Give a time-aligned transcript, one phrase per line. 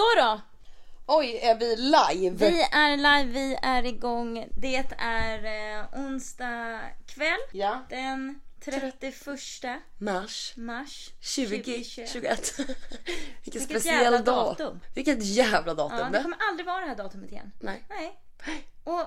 [0.00, 0.40] Så då!
[1.06, 2.50] Oj, är vi live?
[2.50, 4.46] Vi är live, vi är igång.
[4.56, 5.44] Det är
[5.78, 7.38] eh, onsdag kväll.
[7.52, 7.86] Ja.
[7.88, 9.14] Den 31
[9.98, 12.14] Mars mars 2021.
[12.58, 12.74] Vilken
[13.44, 14.56] Vilket speciell jävla dag.
[14.58, 14.80] datum.
[14.94, 15.98] Vilket jävla datum.
[15.98, 17.52] Ja, det kommer aldrig vara det här datumet igen.
[17.60, 17.84] Nej.
[17.88, 18.20] Nej.
[18.84, 19.04] Och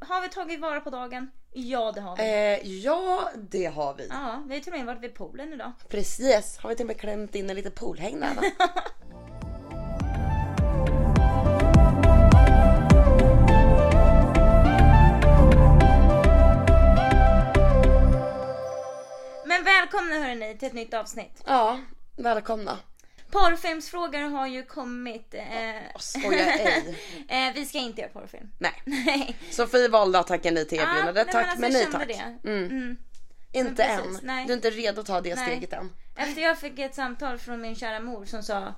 [0.00, 1.30] har vi tagit vara på dagen?
[1.52, 2.22] Ja, det har vi.
[2.22, 4.06] Eh, ja, det har vi.
[4.06, 5.72] Ja, vi har till och med varit vid poolen idag.
[5.88, 6.58] Precis.
[6.58, 7.72] Har vi till och med klämt in en liten
[8.34, 8.42] va?
[19.56, 21.42] Men välkomna hörni till ett nytt avsnitt.
[21.46, 21.80] ja,
[22.16, 22.78] välkomna.
[23.30, 25.34] Porrfilmsfrågor har ju kommit.
[25.34, 26.98] Eh, Skoja ej.
[27.28, 28.50] eh, vi ska inte göra porrfilm.
[28.58, 28.82] Nej.
[28.84, 29.36] Nej.
[29.50, 31.14] Sofie valde att tacka nej till erbjudandet.
[31.14, 32.10] nej, tack alltså, men nej tack.
[32.44, 32.64] Mm.
[32.64, 32.96] Mm.
[33.52, 34.26] Inte precis, än.
[34.26, 34.46] nej.
[34.46, 35.46] Du är inte redo att ta det Nej.
[35.46, 35.92] steget än.
[36.16, 38.74] Efter jag fick ett samtal från min kära mor som sa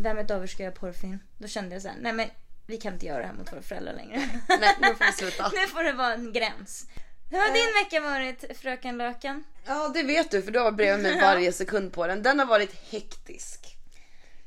[0.00, 1.18] Vem utav er ska göra porrfilm?
[1.38, 2.28] Då kände jag så här, nej men
[2.66, 4.28] vi kan inte göra det här mot våra föräldrar längre.
[4.48, 5.48] Nej, nu får vi sluta.
[5.54, 6.86] nu får det vara en gräns.
[7.30, 9.44] Hur har din vecka varit fröken Löken?
[9.66, 12.22] Ja, det vet du för du har bredvid mig varje sekund på den.
[12.22, 13.74] Den har varit hektisk.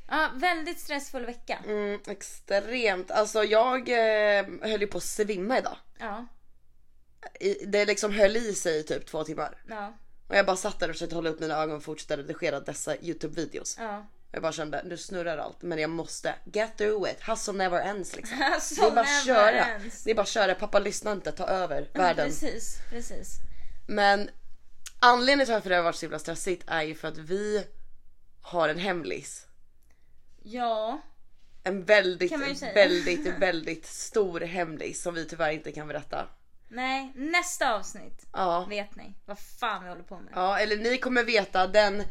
[0.08, 1.60] Ja, väldigt stressfull vecka.
[1.68, 3.12] Mm, extremt.
[3.12, 5.78] Alltså jag eh, höll ju på att svimma idag.
[6.00, 6.26] Ja,
[7.40, 9.58] I, det liksom höll i sig i typ två timmar.
[9.70, 9.94] ja,
[10.28, 12.96] Och jag bara satt där och försökte hålla upp mina ögon och fortsätta redigera dessa
[12.96, 13.78] YouTube-videos.
[13.80, 14.06] ja.
[14.34, 17.18] Jag bara kände, nu snurrar allt men jag måste get through it.
[17.28, 18.38] Hustle never ends liksom.
[18.80, 19.66] Det är bara att köra.
[19.66, 20.04] ends.
[20.04, 20.56] Det är bara att köra.
[20.56, 22.26] Pappa lyssna inte, ta över världen.
[22.28, 23.36] Precis, precis.
[23.88, 24.30] Men
[25.00, 27.66] anledningen till varför det har varit så himla stressigt är ju för att vi
[28.42, 29.48] har en hemlis.
[30.44, 31.02] Ja,
[31.64, 32.32] En väldigt,
[32.76, 36.28] väldigt, väldigt stor hemlis som vi tyvärr inte kan berätta.
[36.68, 38.66] nej, nästa avsnitt Ja.
[38.70, 40.34] vet ni vad fan vi håller på med.
[40.36, 42.04] Ja, eller ni kommer veta den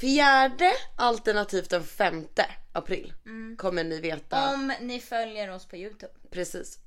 [0.00, 3.12] fjärde alternativt den femte april.
[3.58, 4.52] Kommer ni veta.
[4.54, 6.12] Om ni följer oss på Youtube.
[6.30, 6.78] Precis.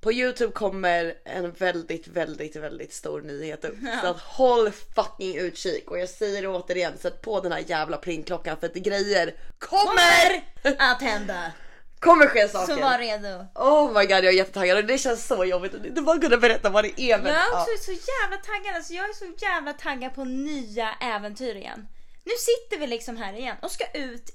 [0.00, 3.76] På Youtube kommer en väldigt, väldigt, väldigt stor nyhet upp.
[4.02, 5.90] Så att håll fucking utkik.
[5.90, 10.42] Och jag säger det återigen, sätt på den här jävla plingklockan för att grejer kommer!
[10.78, 11.52] Att hända.
[12.00, 12.74] Kommer ske saker.
[12.74, 13.46] Så var redo.
[13.54, 16.36] Oh my god jag är jättetaggad och det känns så jobbigt att inte bara kunna
[16.36, 17.18] berätta vad det är.
[17.18, 17.60] Men, Jag är ja.
[17.60, 18.76] också så jävla taggad.
[18.76, 21.88] Alltså jag är så jävla taggad på nya äventyr igen.
[22.28, 24.34] Nu sitter vi liksom här igen och ska ut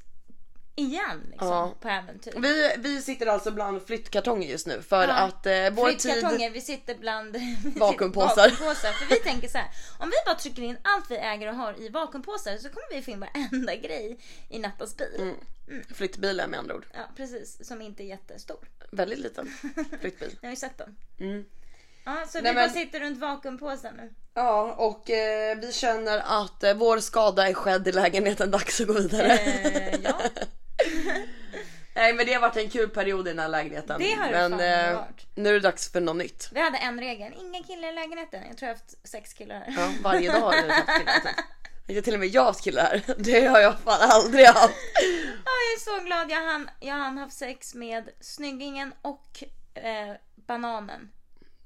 [0.75, 1.73] igen liksom Ja.
[1.81, 2.33] på äventyr.
[2.37, 5.13] vi, vi sitter alltså bland flyttkartonger just nu för Ja.
[5.13, 6.01] att eh, vår tid...
[6.01, 7.35] Flyttkartonger, vi sitter bland
[7.75, 8.49] Vakuumpåsar.
[8.49, 8.91] vakuumpåsar.
[8.91, 9.67] För vi tänker så här,
[9.99, 13.01] om vi bara trycker in allt vi äger och har i vakuumpåsar så kommer vi
[13.01, 15.33] få in varenda grej i Nattas bil.
[15.95, 16.85] Flyttbilen med andra ord.
[16.93, 18.69] Ja precis, som inte är jättestor.
[18.91, 19.47] Väldigt liten
[20.01, 20.37] flyttbil.
[20.41, 20.95] Ni har ju sett dem.
[21.19, 21.45] Mm.
[22.05, 24.13] Ja, så Nej, vi bara men- sitter runt vakuumpåsar nu.
[24.33, 28.87] Ja och eh, vi känner att eh, vår skada är skedd i lägenheten, dags att
[28.87, 29.33] gå vidare.
[29.37, 30.19] Eh, ja.
[31.95, 33.99] Nej men det har varit en kul period i den här lägenheten.
[34.01, 35.25] Det har det men fan varit.
[35.35, 36.49] nu är det dags för något nytt.
[36.53, 38.43] Vi hade en regel, ingen kille i lägenheten.
[38.47, 39.73] Jag tror jag har haft sex killar här.
[39.77, 41.13] Ja, varje dag har vi haft killar.
[41.19, 41.45] typ.
[41.87, 43.01] Jag har till och med jag haft killar.
[43.17, 44.73] Det har jag fan aldrig haft.
[45.45, 46.31] Ja, jag är så glad.
[46.31, 49.43] Jag hann, jag hann haft sex med snyggingen och
[49.73, 51.09] eh, bananen.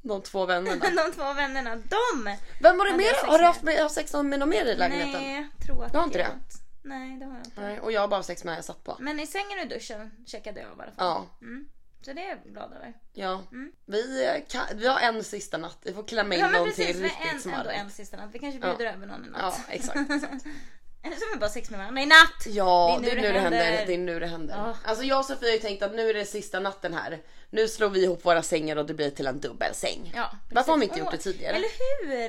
[0.07, 0.85] De två vännerna.
[1.06, 2.35] De två vännerna, de!
[2.62, 3.28] Vem var det mer?
[3.28, 5.22] Har du haft, med, haft sex med någon mer i lägenheten?
[5.22, 6.23] Nej, jag tror att Du har inte det?
[6.23, 6.56] inte.
[6.84, 7.62] Nej, det har jag inte.
[7.62, 8.97] Nej, och jag har bara haft sex med jag satt på.
[9.00, 10.94] Men i sängen och i duschen checkade jag i alla fall.
[10.97, 11.25] Ja.
[11.41, 11.68] Mm.
[12.01, 12.94] Så det är jag glad över.
[13.13, 13.44] Ja.
[13.85, 15.78] Vi, eh, kan, vi har en sista natt.
[15.84, 17.81] Vi får klämma in Ja någon precis, till riktigt en, ändå smarrigt.
[17.81, 18.29] en sista natt.
[18.31, 19.59] Vi kanske bjuder över någon Ja, natt.
[19.69, 20.12] exakt.
[20.12, 20.45] exakt.
[21.07, 22.45] Eller så har vi bara sex med varandra i natt!
[22.47, 23.84] Ja, det är nu det händer.
[23.88, 24.56] Det är nu det händer.
[24.57, 24.78] Ja.
[24.85, 27.19] Alltså jag och Sofie har ju tänkt att nu är det sista natten här.
[27.50, 30.12] Nu slår vi ihop våra sängar och det blir till en dubbelsäng.
[30.16, 31.56] Ja, Varför har vi inte gjort det tidigare?
[31.56, 31.69] Eller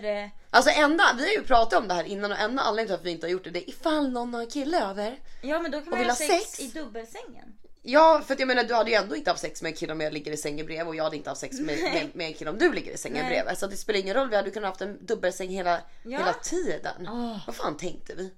[0.01, 0.31] hur?
[0.51, 3.07] Alltså enda, vi har ju pratat om det här innan och enda anledningen till att
[3.07, 5.19] vi inte har gjort det, det är ifall någon har en kille över.
[5.43, 6.61] Ja men då kan man ha sex, sex?
[6.61, 7.55] i dubbelsängen.
[7.83, 9.93] Ja, för att jag menar du hade ju ändå inte haft sex med en kille
[9.93, 12.27] om jag ligger i sängen bredvid och jag hade inte haft sex med, med, med
[12.27, 13.31] en kille om du ligger i sängen Nej.
[13.31, 13.59] bredvid.
[13.59, 16.19] Så det spelar ingen roll, vi hade kunnat haft en dubbelsäng hela, Ja.
[16.19, 17.09] hela tiden.
[17.09, 17.37] Åh.
[17.47, 18.31] Vad fan tänkte vi?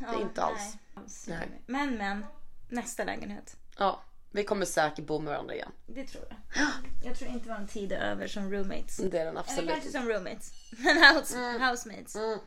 [0.00, 0.76] Ja, inte alls.
[1.26, 1.62] Nej.
[1.66, 2.24] Men men,
[2.68, 3.56] nästa lägenhet.
[3.78, 5.72] Ja, vi kommer säkert bo med varandra igen.
[5.86, 6.66] Det tror jag.
[7.04, 8.96] Jag tror inte vår tid är över som roommates.
[8.96, 9.70] Det är den Eller absolut.
[9.70, 10.52] kanske som roommates.
[10.78, 11.38] Men house,
[11.70, 12.16] housemates.
[12.16, 12.38] Mm.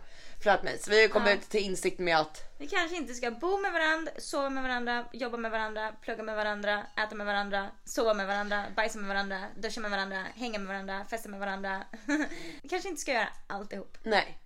[0.43, 0.87] Flatmates.
[0.87, 1.47] Vi har kommit Ja.
[1.49, 5.37] till insikt med att Vi kanske inte ska bo med varandra, sova med varandra, jobba
[5.37, 9.81] med varandra, plugga med varandra, äta med varandra, sova med varandra, bajsa med varandra, duscha
[9.81, 11.83] med varandra, hänga med varandra, festa med varandra.
[12.61, 13.97] Vi kanske inte ska göra alltihop.
[14.03, 14.39] nej.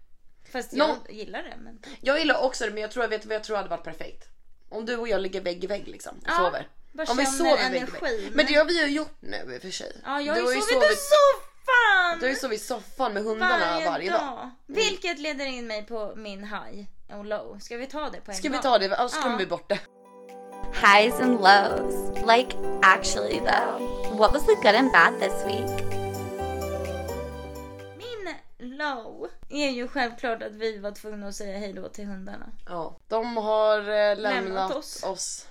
[0.51, 1.53] Fast jag gillar det.
[1.57, 1.79] Men...
[2.01, 4.23] Jag gillar också det men jag tror jag vet vad jag tror hade varit perfekt.
[4.69, 6.67] Om du och jag ligger vägg i vägg liksom och Ja, sover.
[6.91, 8.21] bara Om vi sover vägg i energi, vägg.
[8.23, 10.01] men- Men det har vi ju gjort nu i och för sig.
[10.05, 12.19] Ja, jag har du ju har ju sovit i sovit, soffan!
[12.19, 14.49] du har ju sovit i soffan med hundarna varje, dag.
[14.67, 16.85] Vilket leder in mig på min high
[17.19, 17.59] och low.
[17.59, 18.61] Ska vi ta det på en Ska vi gång?
[18.61, 18.95] ta det?
[18.97, 19.21] Annars Ja.
[19.21, 19.79] glömmer vi bort det.
[20.73, 21.95] highs and lows.
[22.27, 25.87] Like, actually, though, what was the good and bad this week?
[28.77, 32.51] Low är ju självklart att vi var tvungna att säga hej då till hundarna.
[32.65, 32.97] Ja.
[33.07, 35.03] De har eh, lämnat, Lämnat oss.
[35.03, 35.47] oss.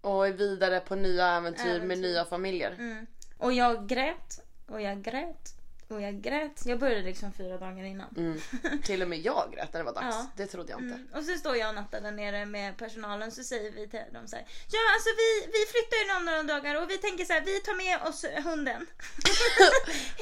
[0.00, 1.96] och är vidare på nya äventyr, med Äventyr.
[2.02, 2.70] nya familjer.
[2.78, 3.06] Mm.
[3.38, 5.54] Och jag grät och jag grät
[5.90, 6.62] och jag grät.
[6.64, 8.08] Jag började liksom fyra dagar innan.
[8.16, 8.40] Mm.
[8.82, 10.16] Till och med jag grät när det var dags.
[10.16, 10.26] Ja.
[10.36, 10.94] Det trodde jag inte.
[10.94, 11.08] Mm.
[11.14, 14.28] Och så står jag och Natta där nere med personalen så säger vi till dem
[14.28, 14.44] så här.
[14.72, 17.60] Ja alltså vi, vi flyttar ju om några dagar och vi tänker så här, vi
[17.60, 18.86] tar med oss hunden.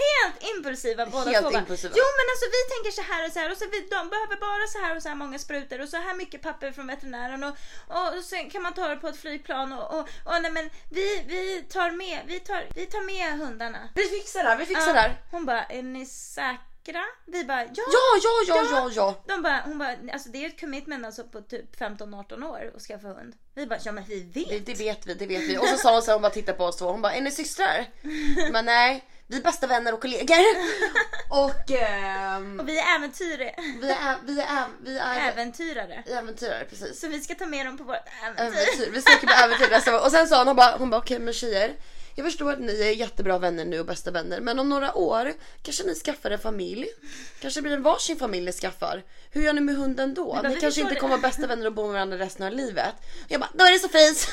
[0.08, 1.58] Helt impulsiva båda Helt två.
[1.58, 1.94] impulsiva.
[1.96, 4.36] Jo men alltså vi tänker så här och så här och så vi, de behöver
[4.48, 7.44] bara så här och så här många sprutor och så här mycket papper från veterinären
[7.44, 7.54] och,
[7.96, 11.24] och sen kan man ta det på ett flygplan och, och, och nej men vi,
[11.26, 13.88] vi tar med, vi tar, vi tar med hundarna.
[13.94, 14.92] Vi fixar det här, vi fixar Ja.
[14.92, 15.20] det här.
[15.30, 17.02] Hon bara, är ni säkra?
[17.26, 17.68] Vi bara, ja!
[17.76, 19.22] Ja, ja, ja, ja, ja.
[19.26, 22.82] De bara, hon bara, alltså det är ett commitment alltså på typ 15-18 år att
[22.82, 23.34] skaffa hund.
[23.54, 24.48] Vi bara, ja men vi vet.
[24.48, 25.58] Det, det vet vi, det vet vi.
[25.58, 26.90] Och så sa hon så här, hon bara tittade på oss två.
[26.90, 27.86] Hon bara, är ni systrar?
[28.52, 30.36] Men nej, vi är bästa vänner och kollegor.
[31.30, 33.54] Och ehm, Och vi är äventyrare.
[33.82, 36.02] vi är, vi är, vi är Äventyrare.
[36.06, 37.00] äventyrare precis.
[37.00, 38.44] Så vi ska ta med dem på vårt äventyr.
[38.44, 38.90] Äventyr.
[38.90, 40.00] Vi söker på äventyr nästa gång.
[40.00, 41.74] Och sen sa hon, hon bara, hon bara okej men tjejer.
[42.18, 44.40] Jag förstår att ni är jättebra vänner nu och bästa vänner.
[44.40, 45.32] Men om några år
[45.62, 46.86] kanske ni skaffar en familj.
[47.40, 49.02] Kanske blir det varsin familj ni skaffar.
[49.30, 50.24] Hur gör ni med hunden då?
[50.34, 52.94] bara, ni kanske inte kommer vara bästa vänner och bo med varandra resten av livet.
[53.28, 54.28] Jag bara, då är det så fint.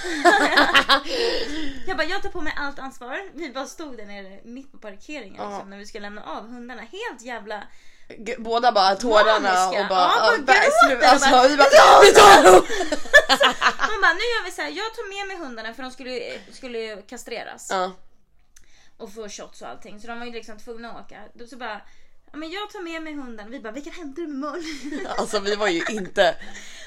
[1.87, 3.19] Jag bara, jag tar på mig allt ansvar.
[3.33, 5.49] Vi bara stod där nere mitt på parkeringen Ja.
[5.49, 6.81] liksom, när vi skulle lämna av hundarna.
[6.81, 7.63] Helt jävla...
[8.37, 9.81] Båda bara tårarna Maniska.
[9.83, 12.43] och bara, Ja, bara ja, bä- gråter slu- alltså, och bara, vi bara, vi tar
[12.43, 12.65] dem!
[13.89, 14.69] Man bara, nu gör vi så här.
[14.69, 17.67] jag tar med mig hundarna för de skulle, skulle ju kastreras.
[17.71, 17.91] Ja.
[18.97, 19.99] och få shots och allting.
[20.01, 21.21] Så de var ju liksom tvungna att åka.
[21.33, 21.81] Då så bara,
[22.31, 23.51] ja men jag tar med mig hunden.
[23.51, 25.05] Vi bara, vilken du med Molly?
[25.17, 26.35] Alltså vi var ju inte,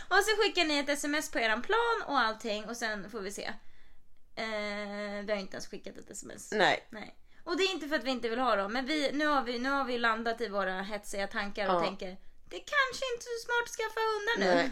[0.08, 3.32] och så skickar ni ett sms på eran plan och allting och sen får vi
[3.32, 3.44] se.
[4.36, 6.52] Eh, vi har inte ens skickat ett sms.
[6.52, 6.86] nej.
[6.90, 7.14] Nej.
[7.44, 9.42] Och det är inte för att vi inte vill ha dem, men vi, nu, har
[9.42, 11.80] vi, nu har vi landat i våra hetsiga tankar och Ja.
[11.84, 12.16] tänker
[12.50, 14.70] det är kanske inte är så smart att skaffa hundar nu.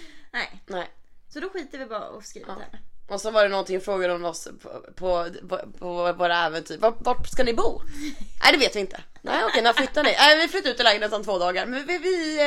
[0.32, 0.62] Nej.
[0.66, 0.90] Nej.
[1.28, 2.54] Så då skiter vi bara och skriver Ja.
[2.54, 2.80] det här.
[3.08, 6.78] Och så var det någonting frågade om oss på, på, på, på våra äventyr.
[6.78, 7.80] Vart, vart ska ni bo?
[8.42, 9.00] Nej det vet vi inte.
[9.22, 10.12] Nej okej när flyttar ni?
[10.18, 11.66] Nej vi flyttar ut i lägenheten om två dagar.
[11.66, 12.38] Men vi, vi,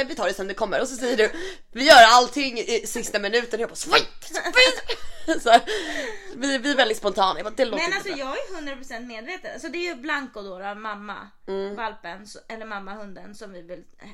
[0.00, 0.80] eh, vi tar det sen det kommer.
[0.80, 1.30] Och så säger du
[1.72, 3.60] vi gör allting i sista minuten.
[3.60, 4.98] Jag bara sweet, sweet.
[5.42, 5.60] Så här,
[6.36, 7.38] vi, vi är väldigt spontana.
[7.38, 8.18] Jag bara, det låter Men alltså bra.
[8.18, 8.28] jag
[8.68, 9.50] är 100% medveten.
[9.52, 11.16] Alltså det är ju Blanco då, då mamma,
[11.48, 11.76] Mm.
[11.76, 14.08] valpen, eller mamma hunden som vi vill eh,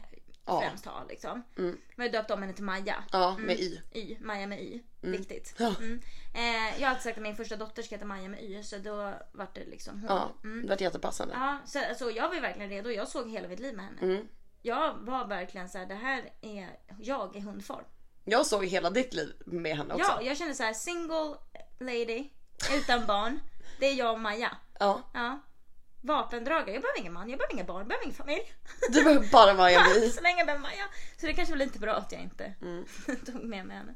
[0.48, 0.60] Ja.
[0.60, 1.42] främst ha liksom.
[1.58, 1.78] Mm.
[1.96, 3.04] Vi har döpt om henne till Maja.
[3.12, 3.80] Ja med y.
[3.92, 4.82] Y, Maja med Y.
[5.00, 5.54] Viktigt.
[5.58, 5.74] Ja.
[5.78, 6.00] Mm.
[6.34, 8.78] Eh, jag har alltid sagt att min första dotter ska heta Maja med Y så
[8.78, 10.06] då vart det liksom hon.
[10.08, 10.62] Ja Mm.
[10.62, 11.34] det var jättepassande.
[11.34, 12.90] Ja, så alltså, jag var verkligen redo.
[12.90, 14.00] Jag såg hela mitt liv med henne.
[14.02, 14.28] Mm.
[14.62, 16.68] Jag var verkligen så här, det här är
[16.98, 17.84] jag i hundform.
[18.24, 20.06] Jag såg hela ditt liv med henne också.
[20.20, 21.36] Ja, jag kände så här single
[21.80, 22.28] lady
[22.74, 23.40] utan barn.
[23.80, 24.56] Det är jag och Maja.
[24.80, 25.02] Ja.
[25.14, 25.38] Ja.
[26.00, 26.72] Vapendragare.
[26.72, 28.52] Jag behöver ingen man, jag behöver inga barn, jag behöver ingen familj.
[28.90, 30.10] Du behöver bara en bi.
[30.14, 30.84] Så länge jag behöver Maja.
[31.16, 32.84] Så det kanske var lite bra att jag inte Mm.
[33.26, 33.94] tog med mig henne.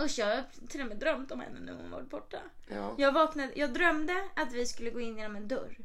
[0.00, 2.38] Usch, jag har till och med drömt om henne när hon var borta.
[2.68, 2.94] Ja.
[2.98, 5.76] Jag vaknade, jag drömde att vi skulle gå in genom en dörr.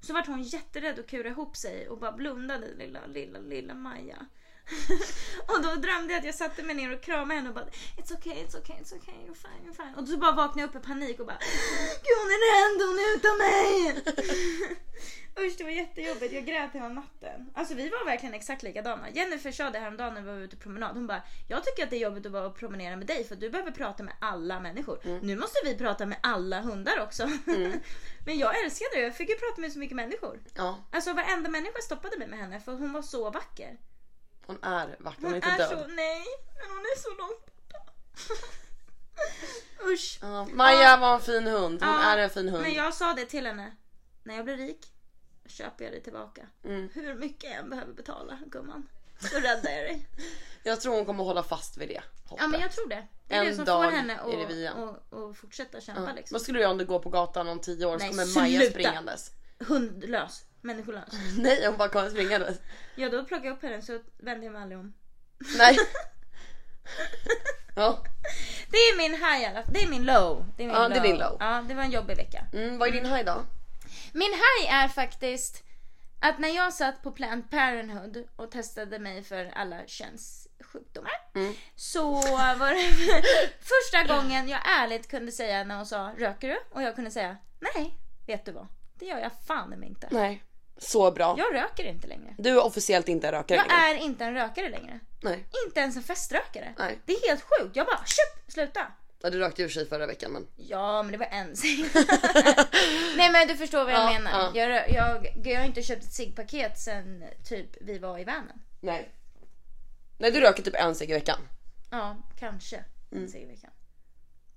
[0.00, 4.26] Så vart hon jätterädd och kura ihop sig och bara blundade lilla, lilla, lilla Maja.
[5.46, 7.64] och då drömde jag att jag satte mig ner och kramade henne och bara
[7.96, 9.94] It's okay, it's okay, it's okay, you're fine, you're fine.
[9.96, 11.38] Och så bara vaknade jag upp i panik och bara
[12.04, 14.04] Gud hon är rädd, hon är utan mig!
[15.38, 17.50] Usch det var jättejobbigt, jag grät hela natten.
[17.54, 19.10] Alltså vi var verkligen exakt likadana.
[19.10, 20.94] Jennifer sa det häromdagen när vi var ute på promenad.
[20.94, 23.36] Hon bara, jag tycker att det är jobbigt att vara och promenera med dig för
[23.36, 24.98] du behöver prata med alla människor.
[25.22, 27.30] Nu måste vi prata med alla hundar också.
[28.26, 30.40] Men jag älskade det, jag fick ju prata med så mycket människor.
[30.54, 30.78] ja.
[30.90, 33.78] Alltså varenda människa stoppade mig med henne för hon var så vacker.
[34.46, 35.68] Hon är vacker, hon Hon är inte är död.
[35.68, 36.24] så, nej,
[36.54, 37.92] men hon är så långt borta.
[39.92, 40.18] Usch.
[40.22, 41.82] Ja, Maja var en fin hund.
[41.82, 42.62] Hon Ja, är en fin hund.
[42.62, 43.76] Men jag sa det till henne.
[44.22, 44.86] När jag blir rik
[45.46, 46.46] köper jag dig tillbaka.
[46.64, 46.88] Mm.
[46.94, 48.88] Hur mycket jag än behöver betala gumman.
[49.20, 50.08] Så räddar jag dig.
[50.66, 52.42] Jag tror hon kommer hålla fast vid det hoppet.
[52.42, 53.06] Ja men jag tror det.
[53.28, 54.74] Det är En det som dag får henne att
[55.12, 56.12] och, och fortsätta kämpa Ja.
[56.16, 56.34] liksom.
[56.34, 58.40] Vad skulle du göra om du går på gatan om tio år så Nej, kommer
[58.40, 59.30] Maja springandes?
[59.58, 60.44] Hundlös.
[60.60, 61.08] Människolös.
[61.38, 62.58] Nej hon bara kommer springandes.
[62.96, 64.94] Ja då plockade jag upp henne så vände jag mig aldrig om.
[65.58, 65.76] Nej.
[67.76, 68.04] Ja.
[68.70, 69.72] Det är min high i alla fall.
[69.74, 70.46] Det är min low.
[70.56, 71.36] Det är min Ja, det är din low.
[71.40, 72.46] Ja det var en jobbig vecka.
[72.52, 73.42] Mm, vad är din high då?
[74.12, 75.62] Min high är faktiskt
[76.20, 81.54] att när jag satt på Planned Parenthood och testade mig för alla könssjukdomar Mm.
[81.76, 82.92] så var det
[83.60, 86.58] första gången jag ärligt kunde säga när hon sa röker du?
[86.70, 87.36] Och jag kunde säga
[87.74, 87.94] nej,
[88.26, 88.66] vet du vad?
[88.98, 90.08] Det gör jag fan mig inte.
[90.10, 90.42] Nej.
[90.78, 91.34] Så bra.
[91.38, 92.34] Jag röker inte längre.
[92.38, 93.82] Du är officiellt inte en rökare Jag längre.
[93.82, 95.00] är inte en rökare längre.
[95.22, 95.44] Nej.
[95.66, 96.74] Inte ens en feströkare.
[96.78, 96.98] Nej.
[97.06, 97.76] Det är helt sjukt.
[97.76, 98.92] Jag bara köp, sluta.
[99.22, 100.46] Ja, du rökte ju sig förra veckan men.
[100.56, 101.84] Ja, men det var en cigg.
[103.16, 104.30] Nej men du förstår vad jag Ja, menar.
[104.30, 104.50] ja.
[104.54, 108.62] Jag, rö- jag, jag har inte köpt ett ciggpaket sen typ vi var i vanen.
[108.80, 109.10] Nej.
[110.18, 111.38] Nej du röker typ en cigg i veckan.
[111.90, 113.24] Ja, kanske Mm.
[113.24, 113.70] en cigg i veckan.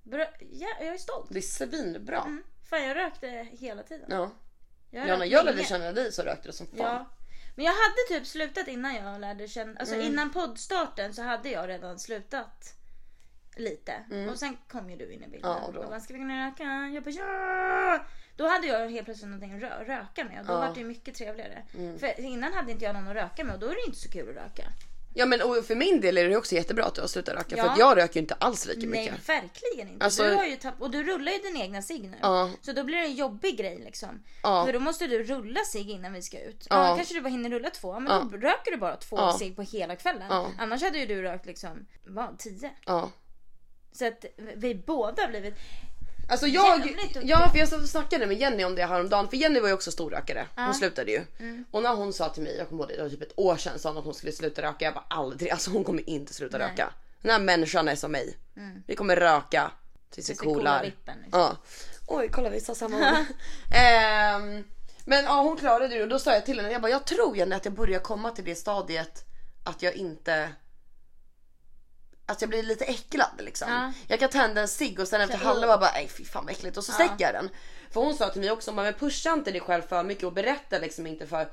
[0.04, 1.28] Bra, ja, jag är stolt.
[1.30, 2.22] Det är svinbra.
[2.22, 2.44] Mm.
[2.70, 4.08] Fan jag rökte hela tiden.
[4.10, 4.32] Ja.
[4.92, 5.68] Jag Ja, när jag lärde länge.
[5.68, 6.78] känna dig så rökte du som fan.
[6.78, 7.06] Ja.
[7.56, 10.08] Men jag hade typ slutat innan jag lärde känna, alltså Mm.
[10.08, 12.74] innan poddstarten så hade jag redan slutat
[13.56, 13.94] lite.
[14.32, 15.52] Och sen kom ju du in i bilden.
[15.52, 15.62] Mm.
[15.62, 16.64] Ja, och då- och bara, ska vi och röka?
[16.94, 18.00] Jag bara ja!
[18.36, 20.58] Då hade jag helt plötsligt någonting att rö- röka med och då Ja.
[20.58, 20.68] Mm.
[20.68, 21.64] var det ju mycket trevligare.
[22.00, 24.10] För innan hade inte jag någon att röka med och då är det inte så
[24.10, 24.64] kul att röka.
[25.18, 27.50] Ja men och för min del är det också jättebra att du har slutat röka
[27.50, 27.72] för Ja.
[27.72, 29.30] att jag röker ju inte alls lika Nej mycket.
[29.30, 30.06] verkligen inte.
[30.06, 32.18] Alltså- du har ju tapp- och du rullar ju din egna cigg nu.
[32.22, 32.50] Ja.
[32.62, 34.24] Så då blir det en jobbig grej liksom.
[34.44, 34.66] Ja.
[34.66, 36.68] För då måste du rulla cigg innan vi ska ut.
[36.70, 36.88] Ja.
[36.90, 36.96] Ja.
[36.96, 39.38] kanske du bara hinner rulla två, men då röker du bara två Ja.
[39.40, 40.28] cigg på hela kvällen.
[40.30, 40.52] Ja.
[40.60, 42.72] Annars hade ju du rökt liksom, vad, tio?
[42.86, 43.12] Ja.
[43.92, 45.56] Så att vi båda har blivit...
[46.30, 49.74] Alltså jag, ja för jag snackade med Jenny om det häromdagen för Jenny var ju
[49.74, 50.48] också storrökare.
[50.56, 51.22] Hon slutade ju.
[51.40, 51.66] Mm.
[51.72, 53.58] Och när hon sa till mig, jag kommer ihåg det, det var typ ett år
[53.58, 54.86] sedan sa hon att hon skulle sluta röka.
[54.86, 56.66] Jag bara aldrig, alltså hon kommer inte sluta Nej.
[56.66, 56.78] Mm.
[56.78, 56.94] röka.
[57.22, 58.38] Den här människan är som mig.
[58.88, 59.72] Vi kommer röka
[60.10, 60.84] tills vi coolar coolar.
[60.84, 61.40] vippen, liksom.
[61.40, 61.58] Ja.
[62.08, 63.26] Oj kolla vi sa samma ord.
[63.76, 64.64] Ehm,
[65.06, 67.38] men ja hon klarade det och då sa jag till henne, jag bara jag tror
[67.38, 69.26] Jenny att jag börjar komma till det stadiet
[69.64, 70.50] att jag inte
[72.28, 73.72] att jag blir lite äcklad liksom.
[73.72, 73.94] Ja.
[74.08, 75.80] Jag kan tända en cigg och sen efter halva uh.
[75.80, 77.50] bara nej fy fan vad äckligt och så släcker jag den.
[77.92, 80.78] För hon sa till mig också, men pusha inte dig själv för mycket och berätta
[80.80, 81.48] liksom inte för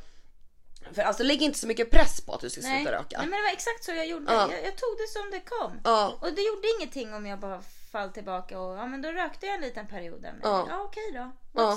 [0.92, 2.76] för alltså lägg inte så mycket press på att du ska Nej.
[2.76, 3.18] sluta Nej röka.
[3.18, 4.32] men det var exakt så jag gjorde.
[4.32, 4.40] Ja.
[4.52, 5.80] Jag, jag tog det som det kom.
[5.84, 6.18] Ja.
[6.20, 7.62] Och det gjorde ingenting om jag bara
[7.92, 10.20] fall tillbaka och ja men då rökte jag en liten period.
[10.22, 10.66] Men, Ja.
[10.68, 10.82] ja.
[10.82, 11.30] okej då.
[11.52, 11.76] Ja.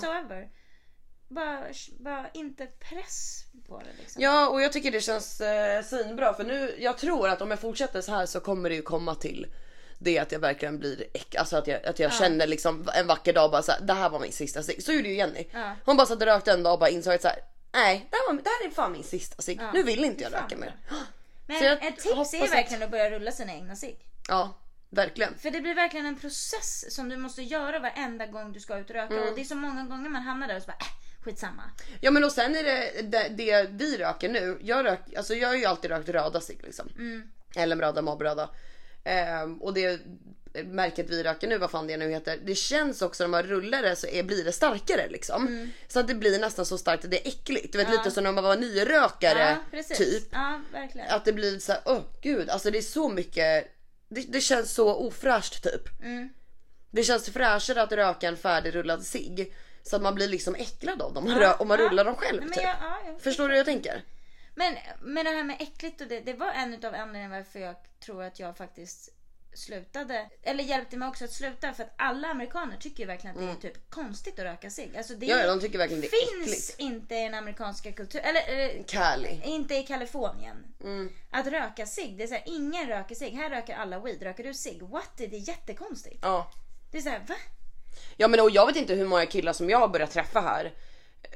[1.28, 1.64] Bara,
[2.00, 4.22] bara inte press på det liksom.
[4.22, 7.60] Ja och jag tycker det känns eh, svinbra för nu, jag tror att om jag
[7.60, 9.48] fortsätter så här så kommer det ju komma till
[10.00, 13.34] det att jag verkligen blir äck, alltså att jag, att jag känner liksom en vacker
[13.34, 14.84] dag bara så här, det här var min sista cigg.
[14.84, 15.48] Så gjorde ju Jenny.
[15.52, 15.76] Ja.
[15.86, 17.38] Hon bara satt och rökte en dag och bara insåg att så här,
[17.74, 19.60] nej det här, var, det här är fan min sista cigg.
[19.62, 19.72] Ja.
[19.72, 20.76] Nu vill inte jag röka mer.
[21.48, 23.98] Men ett tips är verkligen att börja rulla sina egna cigg.
[24.28, 24.58] Ja
[24.90, 25.38] verkligen.
[25.38, 28.90] För det blir verkligen en process som du måste göra varenda gång du ska ut
[28.90, 29.14] och röka.
[29.14, 29.30] Mm.
[29.30, 31.64] Och det är så många gånger man hamnar där och så bara äh, skitsamma.
[32.02, 34.58] Ja men och sen är det det, det vi röker nu.
[34.62, 36.90] Jag, rök, alltså jag har ju alltid rökt röda cigg liksom.
[36.98, 37.24] Mm.
[37.56, 38.50] Eller röda mobbröda.
[39.04, 40.00] Ehm, och det
[40.66, 42.40] märket vi röker nu, vad fan det nu heter.
[42.46, 45.72] Det känns också när man rullar det så är, blir det starkare liksom.
[45.88, 47.72] Så att det blir nästan så starkt att det är äckligt.
[47.72, 47.98] Du vet Mm.
[47.98, 48.04] Ja.
[48.04, 50.28] lite som när man var nyrökare Ja, typ.
[50.32, 51.10] Ja, verkligen.
[51.10, 53.68] Att det blir så här, åh gud, alltså det är så mycket.
[54.10, 56.02] Det, det känns så ofräscht typ.
[56.04, 56.30] Mm.
[56.92, 59.54] Det känns fräschare att röka en färdigrullad cigg.
[59.90, 61.90] Så att man blir liksom äcklad av dem om man, Ja, om man ja.
[61.90, 62.64] rullar dem själv Nej, typ.
[62.64, 64.04] jag- ja, jag Förstår du hur jag tänker?
[64.56, 67.76] Men med det här med äckligt och det, det var en av anledningarna varför jag
[68.06, 69.10] tror att jag faktiskt
[69.54, 73.62] slutade, eller hjälpte mig också att sluta för att alla amerikaner tycker ju verkligen att
[73.62, 74.98] det är typ konstigt att röka cigg.
[74.98, 75.40] Alltså det Mm.
[75.40, 76.80] Ja, de tycker verkligen det är finns äckligt.
[76.80, 79.42] inte i den amerikanska kulturen, eller eh, Cali.
[79.46, 80.58] inte i Kalifornien.
[80.84, 81.10] Mm.
[81.32, 83.34] Att röka cigg, det är såhär, ingen röker cigg.
[83.34, 84.22] Här röker alla weed.
[84.24, 84.82] Röker du cigg?
[84.82, 85.12] What?
[85.18, 86.20] Det är jättekonstigt.
[86.22, 86.52] Ja.
[86.92, 87.36] Det är såhär, va?
[88.18, 90.74] Ja men och jag vet inte hur många killar som jag har börjat träffa här.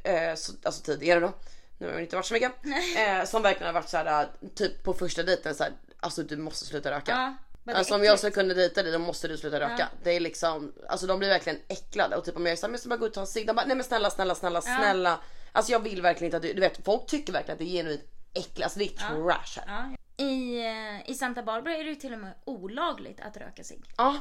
[0.04, 1.34] Eh, så, alltså tidigare då.
[1.78, 2.52] Nu har det inte varit så mycket.
[2.98, 6.38] Eh, som verkligen har varit så här typ på första dejten så här, alltså du
[6.38, 7.36] måste sluta röka.
[7.66, 7.74] Ja.
[7.74, 9.76] Alltså om jag ska kunna dejta dig då måste du sluta röka.
[9.80, 9.86] Ja.
[10.04, 12.74] Det är liksom, alltså de blir verkligen äcklade och typ om jag är såhär, men
[12.74, 13.48] jag ska bara gå ut och ta en cigg.
[13.48, 15.20] De bara, nej men snälla snälla snälla snälla.
[15.52, 17.78] Alltså jag vill verkligen inte att du, du vet folk tycker verkligen att det är
[17.78, 18.02] genuint
[18.34, 19.66] äckligt, alltså det är trash här.
[19.68, 20.26] Ja.
[20.26, 23.84] I, eh, I Santa Barbara är det ju till och med olagligt att röka cigg.
[23.98, 24.18] Ja.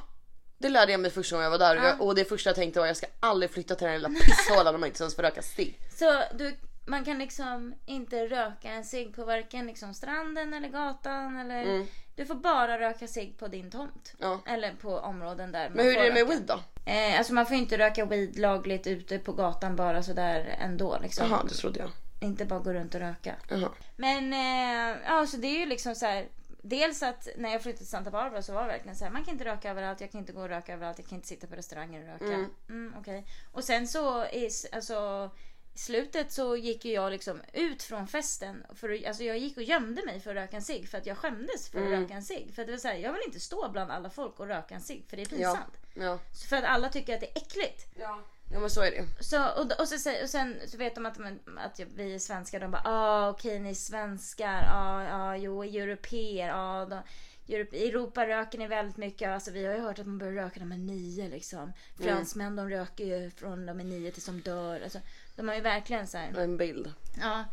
[0.60, 2.56] Det lärde jag mig första gången jag var där och, jag, och det första jag
[2.56, 5.16] tänkte var jag ska aldrig flytta till den här lilla pisshålan om man inte ens
[5.16, 5.78] får röka cigg.
[5.94, 11.36] Så du, man kan liksom inte röka en cigg på varken liksom stranden eller gatan
[11.36, 11.86] eller...
[12.16, 14.14] Du får bara röka cigg på din tomt.
[14.20, 14.30] Mm.
[14.30, 14.52] Ja.
[14.52, 16.32] Eller på områden där man Men hur får är det med röka.
[16.32, 16.90] weed då?
[16.92, 21.30] Eh, alltså man får inte röka weed lagligt ute på gatan bara sådär ändå liksom.
[21.30, 21.90] Jaha det trodde jag.
[22.20, 23.34] Inte bara gå runt och röka.
[23.48, 23.68] Jaha.
[23.96, 26.26] Men eh, ja, så det är ju liksom så här.
[26.62, 29.12] Dels att när jag flyttade till Santa Barbara så var det verkligen så här.
[29.12, 31.28] Man kan inte röka överallt, jag kan inte gå och röka överallt, jag kan inte
[31.28, 32.48] sitta på restauranger och röka.
[32.68, 32.94] Mm.
[32.98, 33.26] okej.
[33.52, 35.30] Och sen så i alltså,
[35.74, 38.66] slutet så gick ju jag liksom ut från festen.
[38.74, 41.16] För, alltså jag gick och gömde mig för att röka en cigg för att jag
[41.18, 42.54] skämdes för att röka en cigg.
[42.54, 44.74] För att det var så här, jag vill inte stå bland alla folk och röka
[44.74, 45.52] en cigg för det är Ja.
[45.54, 45.76] pinsamt.
[45.94, 46.18] Ja.
[46.48, 47.86] För att alla tycker att det är äckligt.
[47.98, 48.20] ja.
[48.52, 49.24] Ja men så är det.
[49.24, 51.18] Så, och, och, så, och sen så vet de att,
[51.56, 52.60] att vi är svenskar.
[52.60, 54.62] De bara ah okej ni är svenskar.
[54.62, 56.50] Ja ah, jo europeer.
[56.54, 57.02] Ah, de,
[57.48, 59.28] Europe, I Europa röker ni väldigt mycket.
[59.28, 61.28] Alltså, vi har ju hört att man börjar röka när man är nio.
[61.28, 61.72] Liksom.
[61.98, 64.80] Fransmän de röker ju från de är nio tills de dör.
[64.80, 64.98] Alltså,
[65.36, 66.92] de har ju verkligen så här, En bild.
[67.20, 67.44] ja,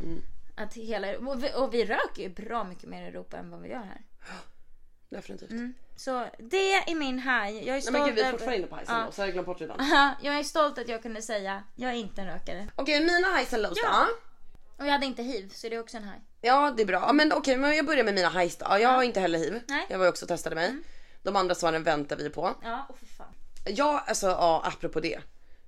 [0.56, 3.62] att hela, och, vi, och vi röker ju bra mycket mer i Europa än vad
[3.62, 4.02] vi gör här.
[5.10, 5.52] Definitivt.
[5.96, 7.56] Så det är min haj.
[7.58, 9.04] Jag är Nej stolt men gud vi är över- fortfarande inne på Ja.
[9.06, 9.78] då, så har jag glömt bort redan.
[9.92, 12.68] Ja, jag är stolt att jag kunde säga jag är inte en rökare.
[12.76, 14.08] Okej mina highs and lows Ja.
[14.08, 14.14] då.
[14.84, 16.22] Och jag hade inte hiv så det är också en haj.
[16.42, 17.00] Ja det är bra.
[17.08, 18.66] Ja, men okej men jag börjar med mina highs då.
[18.70, 19.52] Ja, Jag har inte heller hiv.
[19.68, 19.78] Nej.
[19.78, 19.86] Mm.
[19.90, 20.76] Jag var också och testade mig.
[21.24, 22.56] De andra svaren väntar vi på.
[22.64, 23.34] Ja, och för fan.
[23.66, 25.20] Ja alltså ja apropå det.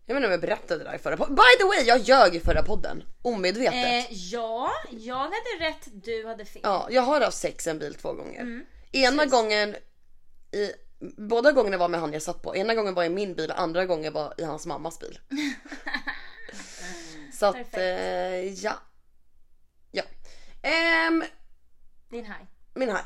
[0.06, 1.36] Jag inte om jag berättade det där i förra podden.
[1.36, 3.04] By the way jag ljög i förra podden.
[3.22, 4.10] Omedvetet.
[4.12, 6.62] Eh, ja, jag hade rätt, du hade fel.
[6.66, 8.42] Ja, jag har haft sex en bil två gånger.
[8.42, 8.66] Mm.
[8.92, 9.76] Ena gången
[10.52, 10.72] i,
[11.18, 12.56] båda gångerna var med han jag satt på.
[12.56, 15.20] Ena gången var i min bil, andra gången var i hans mammas bil.
[17.34, 18.74] Så att, eh, ja.
[19.92, 20.04] Ja.
[20.62, 21.24] Ehm,
[22.10, 22.46] Din haj.
[22.74, 23.04] min haj.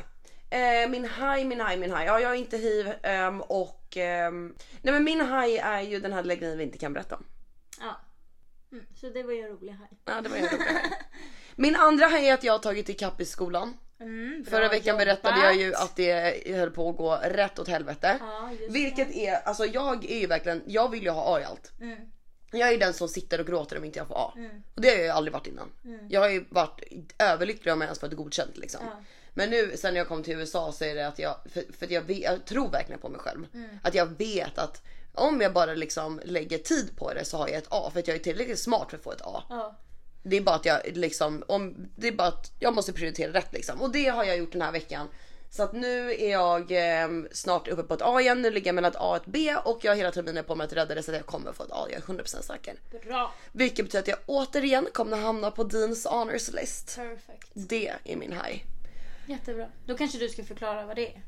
[0.49, 2.05] Eh, min haj, min haj, min haj.
[2.05, 6.13] Ja, jag har inte hiv ehm, och ehm, nej men min haj är ju den
[6.13, 7.25] här grejen vi inte kan berätta om.
[7.79, 7.95] Ja.
[8.71, 9.89] Mm, så det var ju en rolig haj.
[10.05, 10.91] Ja, det var en rolig haj.
[11.55, 13.77] Min andra haj är att jag har tagit ikapp i skolan.
[14.00, 15.05] Mm, Förra veckan jobbat.
[15.05, 18.17] berättade jag ju att det höll på att gå rätt åt helvete.
[18.19, 21.71] Ja, Vilket är, alltså jag är ju verkligen, jag vill ju ha A i allt.
[21.81, 21.97] Mm.
[22.51, 24.33] Jag är den som sitter och gråter om inte jag får A.
[24.35, 24.63] Mm.
[24.75, 25.71] Och det har jag ju aldrig varit innan.
[26.09, 26.81] Jag har ju varit
[27.19, 28.81] överlycklig om jag ens fått godkänt liksom.
[28.85, 29.01] Ja.
[29.33, 32.01] Men nu sen jag kom till USA så är det att jag, för, för jag,
[32.01, 33.45] vet, jag tror verkligen på mig själv.
[33.53, 33.79] Mm.
[33.83, 34.81] Att jag vet att
[35.13, 37.89] om jag bara liksom lägger tid på det så har jag ett A.
[37.93, 39.43] För att jag är tillräckligt smart för att få ett A.
[39.50, 39.75] Ja.
[40.23, 43.53] Det är bara att jag liksom, om, det är bara att jag måste prioritera rätt
[43.53, 43.81] liksom.
[43.81, 45.07] Och det har jag gjort den här veckan.
[45.49, 48.41] Så att nu är jag eh, snart uppe på ett A igen.
[48.41, 50.55] Nu ligger jag mellan ett A och ett B och jag har hela terminen på
[50.55, 51.87] mig att rädda det så att jag kommer få ett A.
[51.89, 52.75] Jag är 100% säker.
[53.05, 53.33] Bra.
[53.51, 56.95] Vilket betyder att jag återigen kommer hamna på Deans honors list.
[56.95, 57.51] Perfect.
[57.53, 58.63] Det är min high.
[59.27, 59.67] Jättebra.
[59.85, 61.21] Då kanske du ska förklara vad det är.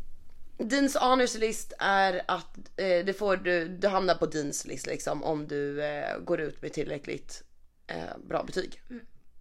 [0.57, 5.23] Deans honors list är att eh, det får du, du hamnar på Deans list liksom
[5.23, 7.43] om du eh, går ut med tillräckligt
[7.87, 8.81] eh, bra betyg.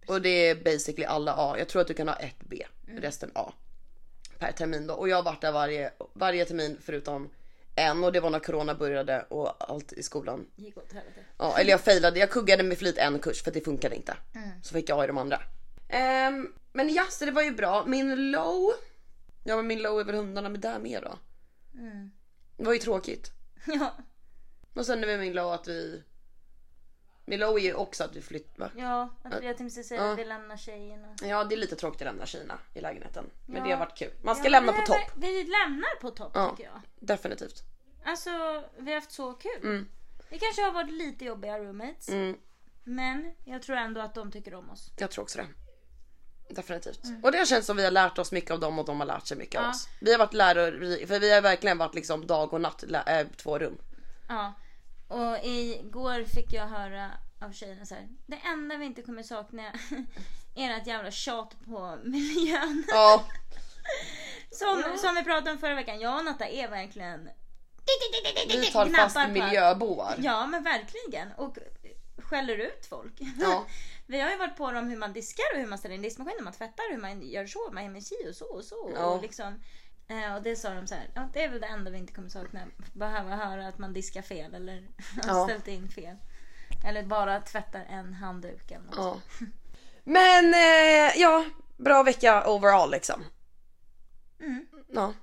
[0.07, 1.55] Och det är basically alla A.
[1.57, 3.53] Jag tror att du kan ha ett B, resten A.
[4.39, 4.93] Per termin då.
[4.93, 7.29] Och jag har varit där varje, varje termin förutom
[7.75, 10.47] en och det var när corona började och allt i skolan.
[10.55, 11.19] Gick åt helvete.
[11.37, 14.17] Ja, eller jag failade, jag kuggade med flit en kurs för det funkade inte.
[14.63, 15.41] Så fick jag A i de andra.
[15.89, 17.85] Ehm, men ja, så det var ju bra.
[17.85, 18.71] Min low.
[19.43, 21.17] Ja men min low är väl hundarna med där med då.
[22.57, 23.31] Det var ju tråkigt.
[23.65, 23.95] Ja.
[24.73, 26.03] Och sen är väl min low att vi...
[27.27, 28.71] Min low är ju också att vi flyttar.
[28.77, 31.05] Ja, att jag tänkte säga att vi lämnar tjejen.
[31.05, 31.15] Och...
[31.27, 33.29] Ja det är lite tråkigt att lämna Kina i lägenheten.
[33.45, 34.11] Men det har varit kul.
[34.23, 35.11] Man ska lämna vi på topp.
[35.15, 36.81] Vi lämnar på topp tycker jag.
[36.99, 37.63] Definitivt.
[38.05, 38.29] Alltså,
[38.77, 39.63] vi har haft så kul.
[39.63, 39.87] Mm.
[40.29, 42.09] Vi kanske har varit lite jobbiga roommates.
[42.09, 42.37] Mm,
[42.83, 44.91] Men jag tror ändå att de tycker om oss.
[44.97, 45.47] jag tror också det.
[46.49, 46.99] Definitivt.
[47.23, 49.07] Och det har känts som vi har lärt oss mycket av dem och de har
[49.07, 49.69] lärt sig mycket av Ja.
[49.69, 49.87] oss.
[50.01, 53.59] Vi har varit lärare, för vi har verkligen varit liksom dag och natt, äh, två
[53.59, 53.77] rum.
[54.29, 54.53] Ja.
[55.07, 58.07] Och igår fick jag höra av tjejerna så här.
[58.25, 59.63] Det enda vi inte kommer sakna
[60.55, 62.83] är ert jävla tjat på miljön.
[62.87, 63.25] Ja,
[64.51, 65.99] Som, som vi pratade om förra veckan.
[65.99, 67.29] Jag och Natta är verkligen
[68.47, 70.15] vi tar fast miljöbovar.
[70.17, 71.31] Ja men verkligen.
[71.31, 71.57] Och
[72.17, 73.13] skäller ut folk.
[73.39, 73.65] Ja.
[74.07, 76.37] Vi har ju varit på dem hur man diskar och hur man ställer in diskmaskinen,
[76.37, 78.91] hur man tvättar, hur man gör så, man gör si och så och så.
[78.95, 79.05] Ja.
[79.05, 79.63] Och, liksom,
[80.07, 82.13] eh, och det sa de så här, ja, det är väl det enda vi inte
[82.13, 82.59] kommer sakna.
[82.93, 84.87] Behöva höra att man diskar fel eller
[85.23, 85.43] har Ja.
[85.43, 86.15] ställt in fel.
[86.85, 88.95] Eller bara tvättar en handduk eller något.
[88.97, 89.19] Ja.
[90.03, 91.45] Men eh, ja,
[91.77, 93.23] bra vecka overall liksom.
[94.39, 94.65] Mm.
[94.87, 95.13] Ja.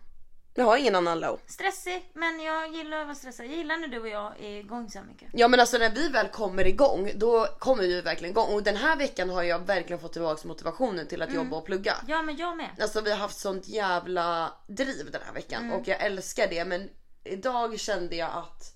[0.55, 1.41] Jag har ingen annan low.
[1.47, 3.47] Stressig, men jag gillar att vara stressad.
[3.47, 5.29] Jag gillar när du och jag är igång så här mycket.
[5.33, 8.77] Ja men alltså när vi väl kommer igång då kommer vi verkligen igång och den
[8.77, 11.97] här veckan har jag verkligen fått tillbaka motivationen till att jobba och plugga.
[12.09, 12.69] Ja men jag med.
[12.81, 16.91] Alltså vi har haft sånt jävla driv den här veckan och jag älskar det men
[17.25, 18.75] idag kände jag att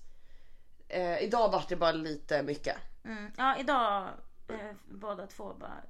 [0.87, 2.75] eh, idag var det bara lite mycket.
[3.05, 3.31] Mm.
[3.37, 4.07] Ja idag
[4.49, 4.55] eh,
[4.91, 5.83] båda två bara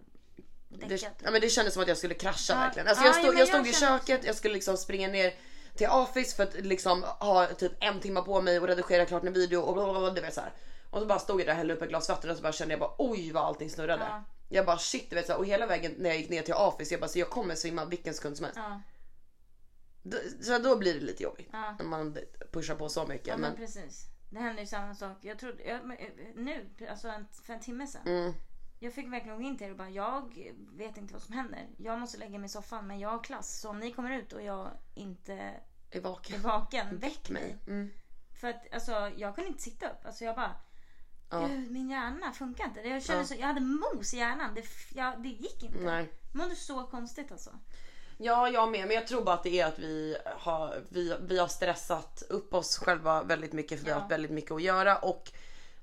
[0.69, 2.59] Det, ja, men det kändes som att jag skulle krascha Ja.
[2.59, 2.87] verkligen.
[2.87, 5.33] Alltså Ja, jag ja, stod, jag jag stod i köket, jag skulle liksom springa ner
[5.77, 9.33] till Office för att liksom ha typ en timme på mig och redigera klart en
[9.33, 10.53] video och bla bla bla, du vet så här.
[10.89, 12.51] Och så bara stod jag där och hällde upp ett glas vatten och så bara
[12.53, 14.03] kände jag bara oj vad allting snurrade.
[14.03, 14.23] Ja.
[14.49, 16.53] Jag bara shit du vet så här, och hela vägen när jag gick ner till
[16.53, 18.59] Office jag bara så jag kommer svimma vilken sekund som helst.
[18.63, 18.81] Ja,
[20.03, 21.49] Då, så då blir det lite jobbigt.
[21.51, 21.75] Ja.
[21.79, 22.17] När man
[22.51, 23.27] pushar på så mycket.
[23.27, 24.05] ja men men, precis.
[24.29, 25.17] Det hände ju samma sak.
[25.21, 28.01] Jag trodde, jag, eh, nu, alltså en, för en timme sedan.
[28.07, 28.33] mm,
[28.79, 31.67] Jag fick verkligen gå in till er och bara, jag vet inte vad som händer.
[31.77, 33.59] Jag måste lägga mig i soffan men jag har klass.
[33.59, 35.61] Så om ni kommer ut och jag inte är
[35.91, 36.41] är vaken.
[36.41, 37.57] vaken, väck mig.
[37.67, 37.91] Mm.
[38.41, 40.05] För att alltså, jag kunde inte sitta upp.
[40.05, 40.55] Alltså jag bara,
[41.29, 41.47] Ja.
[41.47, 42.79] gud min hjärna funkar inte.
[42.81, 43.27] Jag, kände Ja.
[43.27, 44.55] så, jag hade mos i hjärnan.
[44.55, 44.63] Det,
[44.95, 45.79] jag, det gick inte.
[45.79, 46.09] Nej.
[46.33, 47.49] Mådde så konstigt alltså.
[48.17, 48.87] Ja, jag med.
[48.87, 52.53] Men jag tror bara att det är att vi har, vi, vi har stressat upp
[52.53, 54.01] oss själva väldigt mycket för vi har Ja.
[54.01, 54.97] haft väldigt mycket att göra.
[54.97, 55.31] Och,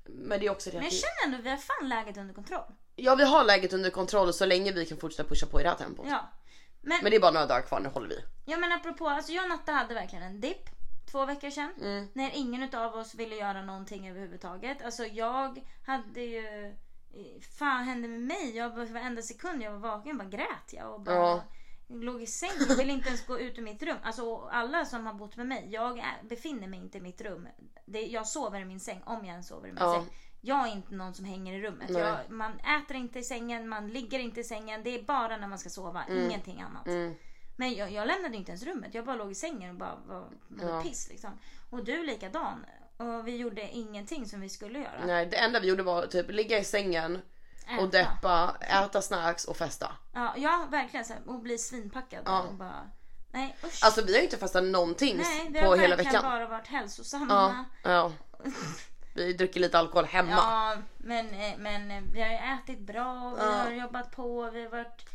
[0.06, 2.16] men det är också det Men jag vi, känner ändå att vi har fan läget
[2.16, 2.72] under kontroll.
[2.96, 5.68] Ja, vi har läget under kontroll så länge vi kan fortsätta pusha på i det
[5.68, 6.06] här tempot.
[6.08, 6.30] Ja.
[6.80, 8.18] Men, Men det är bara några dagar kvar, nu håller vi.
[8.44, 10.70] ja men apropå, alltså jag och Natta hade verkligen en dipp
[11.10, 11.70] två veckor sedan.
[11.80, 12.08] Mm.
[12.12, 14.84] När ingen av oss ville göra någonting överhuvudtaget.
[14.84, 16.74] Alltså jag hade ju...
[17.58, 18.56] Fan hände med mig?
[18.56, 21.42] Jag varenda sekund jag var vaken bara grät jag och bara Ja.
[21.88, 22.66] låg i sängen.
[22.68, 23.96] Jag ville inte ens gå ut ur mitt rum.
[24.02, 27.48] Alltså alla som har bott med mig, jag är, befinner mig inte i mitt rum.
[27.86, 29.94] Det, jag sover i min säng om jag ens sover i min Ja.
[29.94, 30.16] säng.
[30.46, 31.90] Jag är inte någon som hänger i rummet.
[31.90, 32.02] Nej.
[32.02, 34.82] Jag, man äter inte i sängen, man ligger inte i sängen.
[34.84, 36.86] Det är bara när man ska sova, ingenting annat.
[36.86, 37.14] Mm.
[37.56, 38.94] Men jag, jag lämnade inte ens rummet.
[38.94, 40.82] Jag bara låg i sängen och bara var, var Ja.
[40.82, 41.30] piss liksom.
[41.70, 42.64] Och du likadan.
[42.96, 45.06] Och vi gjorde ingenting som vi skulle göra.
[45.06, 47.20] Nej, det enda vi gjorde var typ ligga i sängen
[47.78, 47.98] och Äta.
[47.98, 49.92] deppa, äta snacks och festa.
[50.14, 52.42] Ja, ja verkligen så här, och bli svinpackad Ja.
[52.42, 52.90] och bara
[53.32, 53.84] nej usch.
[53.84, 56.30] Alltså vi har ju inte festat någonting nej, på har hela verkligen veckan.
[56.30, 57.64] bara varit hälsosamma.
[57.82, 58.12] Ja, ja.
[59.14, 60.30] Vi har ju druckit lite alkohol hemma.
[60.30, 63.52] Ja, men, eh, men eh, vi har ju ätit bra, och vi Ja.
[63.52, 65.06] har jobbat på, vi har varit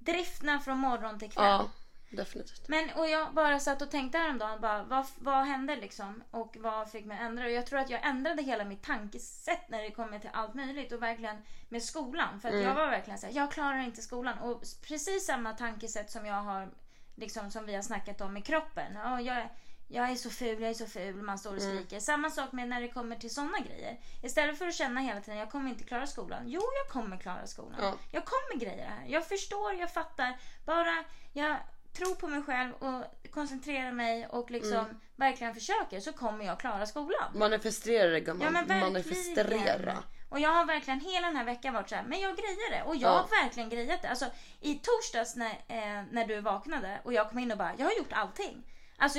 [0.00, 1.44] driftna från morgon till kväll.
[1.44, 1.68] Ja,
[2.10, 2.68] definitivt.
[2.68, 6.22] Men och jag bara satt och tänkte häromdagen bara, vad, vad hände liksom?
[6.30, 7.44] Och vad fick mig att ändra?
[7.44, 10.92] Och jag tror att jag ändrade hela mitt tankesätt när det kommer till allt möjligt
[10.92, 11.36] och verkligen
[11.68, 12.40] med skolan.
[12.40, 14.38] För att jag var verkligen såhär, jag klarar inte skolan.
[14.38, 16.68] Och precis samma tankesätt som jag har,
[17.16, 18.92] liksom som vi har snackat om med kroppen.
[18.94, 19.48] Ja, jag,
[19.92, 22.00] jag är så ful, jag är så ful, man står och skriker.
[22.00, 24.00] Samma sak med när det kommer till sådana grejer.
[24.22, 26.42] Istället för att känna hela tiden, jag kommer inte klara skolan.
[26.46, 27.78] Jo, jag kommer klara skolan.
[27.82, 27.94] Ja.
[28.12, 29.06] Jag kommer greja det här.
[29.06, 30.36] Jag förstår, jag fattar.
[30.66, 31.56] Bara jag
[31.92, 34.84] tror på mig själv och koncentrerar mig och liksom
[35.16, 37.30] verkligen försöker så kommer jag klara skolan.
[37.34, 38.44] Manifestera det gumman.
[38.44, 38.92] Ja men verkligen.
[38.92, 40.02] Manifestera.
[40.28, 42.82] Och jag har verkligen hela den här veckan varit så här, men jag grejer det.
[42.82, 43.16] Och jag Ja.
[43.16, 44.08] har verkligen grejat det.
[44.08, 44.26] Alltså
[44.60, 47.92] i torsdags när, eh, när du vaknade och jag kom in och bara, jag har
[47.98, 48.62] gjort allting.
[49.02, 49.18] Alltså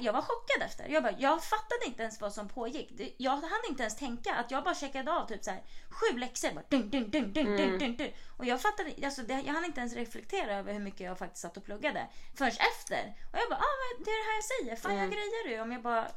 [0.00, 0.88] jag, var chockad efter.
[0.88, 3.14] Jag bara, jag fattade inte ens vad som pågick.
[3.16, 6.52] Jag hann inte ens tänka att jag bara checkade av typ så här sju läxor.
[6.54, 8.10] Bara, dun, dun, dun, dun, dun, dun, dun.
[8.38, 11.42] Och jag fattade, alltså det, jag hann inte ens reflektera över hur mycket jag faktiskt
[11.42, 12.08] satt och pluggade.
[12.34, 13.14] Förrän efter.
[13.32, 14.76] Och jag bara, ah, det är det här jag säger.
[14.76, 16.08] Fan jag grejer ju om jag bara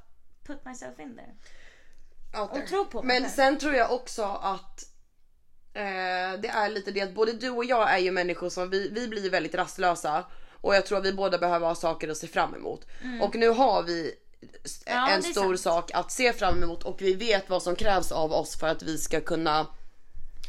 [0.47, 1.35] put myself in there.
[2.31, 2.61] There.
[2.61, 3.35] Och tro på mig Men själv.
[3.35, 4.83] sen tror jag också att
[5.73, 8.89] eh, det är lite det att både du och jag är ju människor som vi,
[8.89, 10.25] vi blir väldigt rastlösa
[10.65, 12.85] och jag tror att vi båda behöver ha saker att se fram emot.
[13.21, 14.99] Och nu har vi Mm.
[14.99, 15.59] Ja, en stor sant.
[15.59, 18.83] sak att se fram emot och vi vet vad som krävs av oss för att
[18.83, 19.67] vi ska kunna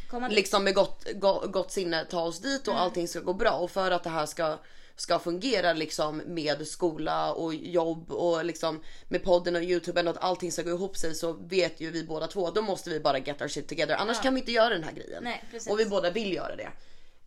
[0.09, 2.83] Komma liksom med gott, go, gott sinne ta oss dit och Mm.
[2.83, 4.57] allting ska gå bra och för att det här ska
[4.95, 10.23] ska fungera liksom med skola och jobb och liksom med podden och youtuben och att
[10.23, 13.17] allting ska gå ihop sig så vet ju vi båda två då måste vi bara
[13.19, 15.23] get our shit together annars kan vi inte göra den här grejen.
[15.23, 16.69] Nej, och vi båda vill göra det.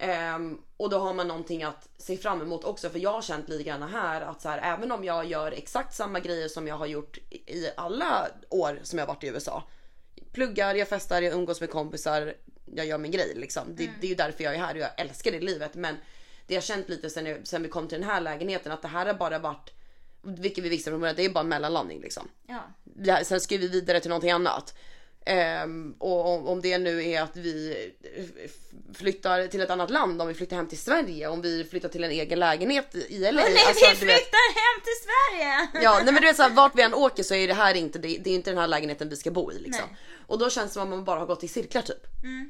[0.02, 3.48] Ehm, och då har man någonting att se fram emot också för jag har känt
[3.48, 6.74] lite grann här att så här, även om jag gör exakt samma grejer som jag
[6.74, 9.62] har gjort i alla år som jag har varit i USA
[10.32, 12.34] pluggar, jag festar, jag umgås med kompisar,
[12.74, 13.62] jag gör min grej liksom.
[13.76, 13.94] Det, Mm.
[14.00, 15.74] det är ju därför jag är här och jag älskar det livet.
[15.74, 15.96] Men
[16.46, 18.88] det jag känt lite sen, jag, sen vi kom till den här lägenheten att det
[18.88, 19.70] här har bara varit,
[20.22, 22.28] vilket vi visste från början, det är bara en mellanlandning liksom.
[22.46, 22.62] Ja.
[23.06, 24.74] Här, sen ska vi vidare till någonting annat.
[25.30, 27.76] Ehm, och om, om det nu är att vi
[28.94, 32.04] flyttar till ett annat land, om vi flyttar hem till Sverige, om vi flyttar till
[32.04, 33.30] en egen lägenhet i LA.
[33.32, 35.82] Nej, alltså, vi du vet- flyttar hem till Sverige!
[35.84, 37.98] Ja, nej men du vet såhär, vart vi än åker så är det här inte,
[37.98, 39.84] det, det är inte den här lägenheten vi ska bo i liksom.
[39.90, 39.98] Nej.
[40.26, 42.06] Och då känns det som att man bara har gått i cirklar typ.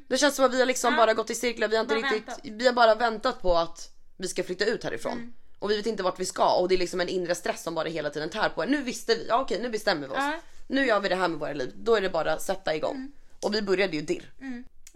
[0.07, 2.05] Det känns som att vi har liksom bara gått i cirklar, vi har inte Bara
[2.11, 2.39] riktigt, väntat.
[2.43, 5.13] vi har bara väntat på att vi ska flytta ut härifrån.
[5.13, 5.33] Mm.
[5.59, 7.75] Och vi vet inte vart vi ska och det är liksom en inre stress som
[7.75, 8.69] bara hela tiden tär på en.
[8.69, 10.17] Nu visste vi, ja okej nu bestämmer vi oss.
[10.19, 10.39] Ja.
[10.71, 13.11] Nu gör vi det här med våra liv, då är det bara att sätta igång.
[13.41, 14.31] Och vi började ju dirr.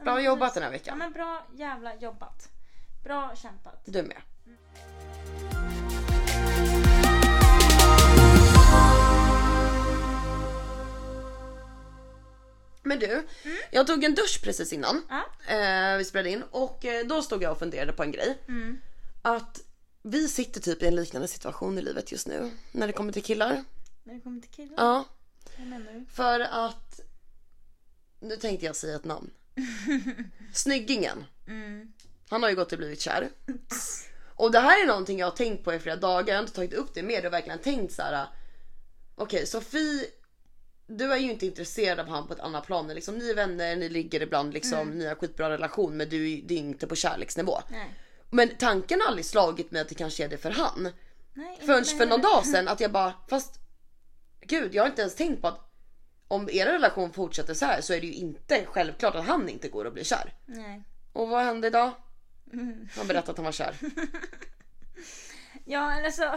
[0.04, 0.98] Bra jobbat den här Ja veckan.
[0.98, 2.50] men bra jävla jobbat.
[3.04, 3.82] Bra kämpat.
[3.86, 4.18] Du med.
[12.84, 13.28] Men du,
[13.72, 15.54] jag tog en dusch precis innan Ja.
[15.56, 18.38] eh, vi spelade in och eh, då stod jag och funderade på en grej.
[19.22, 19.62] Att
[20.04, 23.24] vi sitter typ i en liknande situation i livet just nu när det kommer till
[23.24, 23.64] killar.
[24.04, 24.74] När det kommer till killar.
[24.78, 25.06] Ja,
[25.58, 26.06] Menar du?
[26.14, 27.00] för att
[28.20, 29.30] nu tänkte jag säga ett namn.
[30.54, 31.26] Snyggingen.
[32.30, 33.30] Han har ju gått och blivit kär.
[34.36, 36.28] Och det här är någonting jag har tänkt på i flera dagar.
[36.28, 37.24] Jag har inte tagit upp det mer.
[37.24, 38.28] Har verkligen tänkt så här.
[39.16, 40.06] Okej, Sofie.
[40.88, 42.88] Du är ju inte intresserad av han på ett annat plan.
[42.88, 46.42] Liksom, ni är vänner, ni ligger ibland liksom, ni har skitbra relation men du är
[46.42, 47.60] det är inte på kärleksnivå.
[47.72, 47.94] Nej.
[48.30, 50.90] Men tanken har aldrig slagit mig att det kanske är det för han.
[51.34, 53.60] Nej, Förrän för någon dag sedan att jag bara, fast
[54.48, 55.72] gud jag har inte ens tänkt på att
[56.28, 59.70] om er relation fortsätter så här så är det ju inte självklart att han inte
[59.70, 60.34] går och blir kär.
[60.46, 60.84] Nej.
[61.14, 61.92] Och vad hände idag?
[62.54, 62.88] Mm.
[62.98, 63.76] Han berättade att han var kär.
[65.68, 66.34] Ja eller så.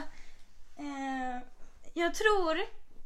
[0.77, 1.43] Eh,
[1.95, 2.59] jag tror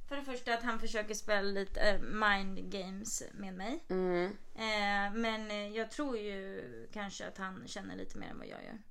[0.09, 3.85] för det första att han försöker spela lite eh, mind games med mig.
[3.89, 4.37] Mm.
[4.55, 8.83] Eh, men jag tror ju kanske att han känner lite mer än vad jag gör.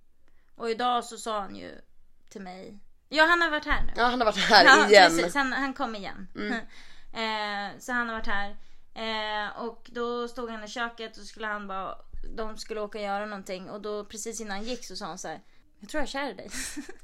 [0.55, 1.71] Och idag så sa han ju
[2.29, 2.79] till mig.
[3.13, 3.93] Ja han har varit här nu.
[3.95, 5.17] Ja han har varit här Ja, igen.
[5.17, 6.27] Precis, han, han kom igen.
[7.13, 8.57] eh, så han har varit här.
[8.93, 11.97] Eh, och då stod han i köket och skulle han bara,
[12.35, 13.69] de skulle åka och göra någonting.
[13.69, 15.41] Och då precis innan han gick så sa han så här.
[15.79, 16.49] Jag tror jag är kär i dig.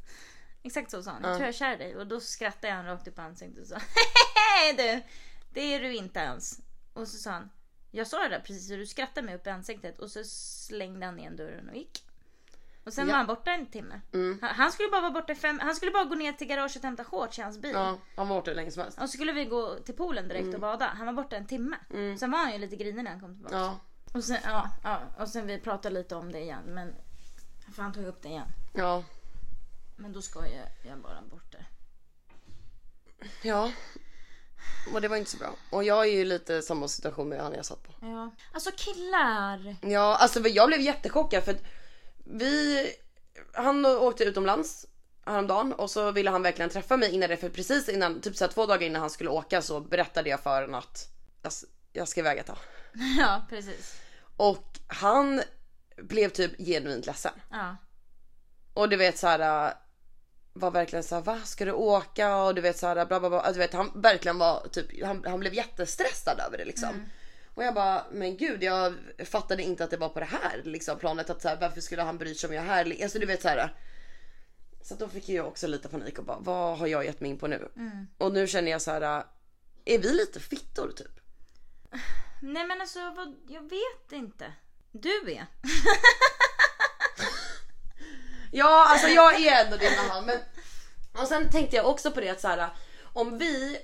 [0.63, 1.21] Exakt så sa han.
[1.23, 1.95] Jag tror jag är kär i dig.
[1.95, 3.75] Och då skrattade han rakt upp i ansiktet och sa.
[4.77, 5.01] Du!
[5.53, 6.59] Det är du inte ens.
[6.93, 7.49] Och så sa han.
[7.91, 9.99] Jag sa det där precis och du skrattade mig upp i ansiktet.
[9.99, 12.03] Och så slängde han igen dörren och gick.
[12.87, 13.11] Och sen Ja.
[13.11, 14.01] var han borta en timme.
[14.13, 16.83] Han, han skulle bara vara borta fem, han skulle bara gå ner till garaget och
[16.83, 17.71] hämta shorts i hans bil.
[17.73, 18.97] Ja, han var borta hur länge som helst.
[19.01, 20.85] Och så skulle vi gå till poolen direkt och bada.
[20.97, 21.77] Han var borta en timme.
[22.19, 23.55] Sen var han ju lite grinig när han kom tillbaka.
[23.55, 23.79] Ja,
[24.13, 26.63] Och, sen, ja, ja, och sen vi pratade lite om det igen.
[26.67, 26.95] Men
[27.75, 28.47] för han tog upp det igen.
[28.73, 29.03] ja,
[29.97, 31.65] Men då ska jag, jag bara bort det.
[33.41, 33.71] ja.
[34.93, 35.49] Och det var inte så bra.
[35.69, 37.91] Och jag är ju lite samma situation med han jag satt på.
[38.01, 38.31] Ja.
[38.53, 39.75] Alltså killar.
[39.81, 41.63] Ja, alltså jag blev jättechockad för att
[42.31, 42.85] vi,
[43.53, 44.85] han åkte utomlands
[45.25, 48.47] häromdagen och så ville han verkligen träffa mig innan det för precis innan, typ så
[48.47, 51.09] två dagar innan han skulle åka så berättade jag för honom att
[51.41, 51.53] jag,
[51.93, 52.57] jag ska iväg ett tag.
[53.19, 54.01] Ja, precis.
[54.37, 55.41] Och han
[55.97, 57.31] blev typ genuint ledsen.
[57.51, 57.77] Ja.
[58.73, 59.73] Och du vet så här.
[60.53, 62.37] Var verkligen så här, va ska du åka?
[62.37, 63.51] Och du vet så här, bla bla bla.
[63.51, 67.09] Du vet han verkligen var typ, han, han blev jättestressad över det liksom.
[67.57, 68.93] Och jag bara, men gud jag
[69.25, 71.29] fattade inte att det var på det här liksom planet.
[71.29, 73.03] Att så här, varför skulle han bry sig om jag är här?
[73.03, 73.75] Alltså du vet så här.
[74.81, 77.37] Så då fick jag också lite panik och bara, vad har jag gett mig in
[77.37, 77.69] på nu?
[78.17, 79.23] Och nu känner jag så här,
[79.85, 81.19] är vi lite fittor typ?
[82.41, 84.53] Nej men alltså vad, jag vet inte.
[84.91, 85.45] Du är.
[88.51, 90.25] Ja, alltså jag är ändå det med han.
[90.25, 90.37] Men...
[91.21, 92.69] Och sen tänkte jag också på det att så här,
[93.13, 93.77] om vi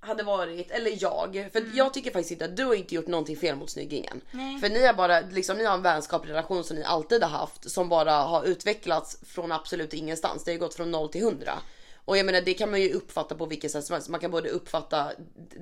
[0.00, 3.36] hade varit, eller jag, för jag tycker faktiskt inte att du har inte gjort någonting
[3.36, 4.20] fel mot snyggingen.
[4.30, 4.60] Nej.
[4.60, 7.70] För ni har bara, liksom ni har en vänskaplig relation som ni alltid har haft
[7.70, 10.44] som bara har utvecklats från absolut ingenstans.
[10.44, 11.52] Det har ju gått från 0 till 100.
[12.04, 14.08] Och jag menar det kan man ju uppfatta på vilket sätt som helst.
[14.08, 15.12] Man kan både uppfatta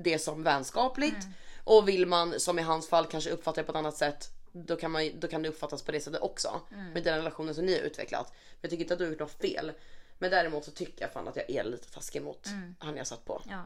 [0.03, 1.25] det som vänskapligt
[1.63, 4.75] och vill man som i hans fall kanske uppfatta det på ett annat sätt då
[4.75, 6.61] kan, man, då kan det uppfattas på det sättet också.
[6.93, 8.27] Med den relationen som ni har utvecklat.
[8.29, 9.71] Men jag tycker inte att du har gjort något fel.
[10.17, 12.47] Men däremot så tycker jag fan att jag är lite taskig mot
[12.79, 13.41] han jag satt på.
[13.49, 13.63] Ja.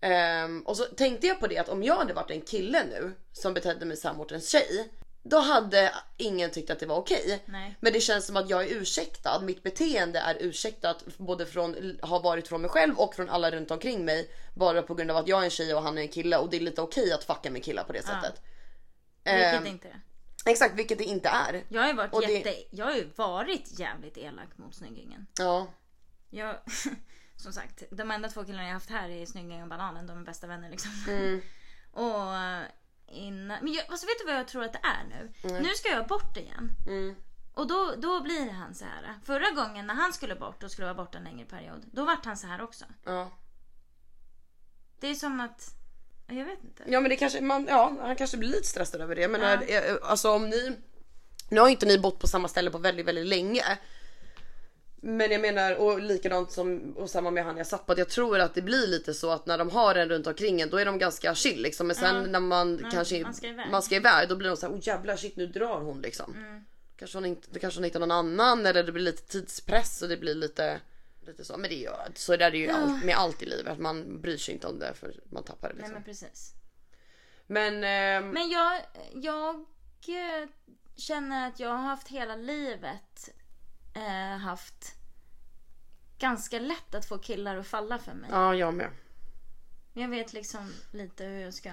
[0.00, 3.12] Ehm, och så tänkte jag på det att om jag hade varit en kille nu
[3.32, 4.88] som betedde mig så mot en tjej.
[5.22, 7.42] Då hade ingen tyckt att det var okej.
[7.46, 7.76] Nej.
[7.80, 9.40] Men det känns som att jag är ursäktad.
[9.40, 13.70] Mitt beteende är ursäktat både från, har varit från mig själv och från alla runt
[13.70, 14.30] omkring mig.
[14.54, 16.50] Bara på grund av att jag är en tjej och han är en kille och
[16.50, 18.42] det är lite okej att fucka med killar på det sättet.
[19.24, 20.00] Vilket Ehm, inte är.
[20.46, 21.64] Exakt, vilket det inte är.
[21.68, 25.26] Jag har ju varit och det- jätte, jag har ju varit jävligt elak mot snyggingen.
[25.38, 25.66] Ja,
[26.30, 26.56] Jag,
[27.46, 30.06] som sagt, de enda två killarna jag haft här är Snyggingen och Bananen.
[30.06, 30.90] De är bästa vänner liksom.
[31.08, 31.40] Mm.
[31.92, 32.62] och eh,
[33.08, 35.32] innan, men jag, alltså vet du vad jag tror att det är nu?
[35.60, 36.70] Nu ska jag bort igen.
[36.86, 37.14] Mm.
[37.54, 39.14] Och då, då blir han så här.
[39.24, 41.84] Förra gången när han skulle bort och skulle vara borta en längre period.
[41.92, 42.84] Då vart han så här också.
[43.04, 43.30] ja.
[45.00, 45.74] Det är som att,
[46.26, 46.82] jag vet inte.
[46.86, 49.28] Ja men det kanske, man, ja han kanske blir lite stressad över det.
[49.28, 49.62] Men Ja.
[49.62, 50.76] eh, alltså om ni,
[51.50, 53.78] nu har inte ni bott på samma ställe på väldigt väldigt länge.
[55.00, 58.08] Men jag menar och likadant som och samma med han jag satt på att jag
[58.08, 60.76] tror att det blir lite så att när de har en runt omkring en då
[60.76, 61.86] är de ganska chill liksom.
[61.86, 63.70] Men sen när man kanske man ska iväg.
[63.70, 66.34] man ska iväg då blir de så här oh jävlar shit nu drar hon liksom.
[66.36, 66.64] Mm.
[66.96, 70.08] Kanske hon inte, då kanske hon hittar någon annan eller det blir lite tidspress och
[70.08, 70.80] det blir lite
[71.26, 73.46] Lite så, men det är ju, så där är det ju allt, med allt i
[73.46, 73.78] livet.
[73.78, 75.94] Man bryr sig inte om det för man tappar det Nej liksom.
[75.94, 76.52] men precis.
[77.46, 78.80] Men, ehm, Men jag,
[79.14, 79.54] jag
[80.08, 80.48] eh,
[80.96, 83.30] känner att jag har haft hela livet
[83.96, 84.94] eh, haft
[86.18, 88.30] ganska lätt att få killar att falla för mig.
[88.32, 88.90] ja jag med.
[89.92, 91.70] Jag vet liksom lite hur jag ska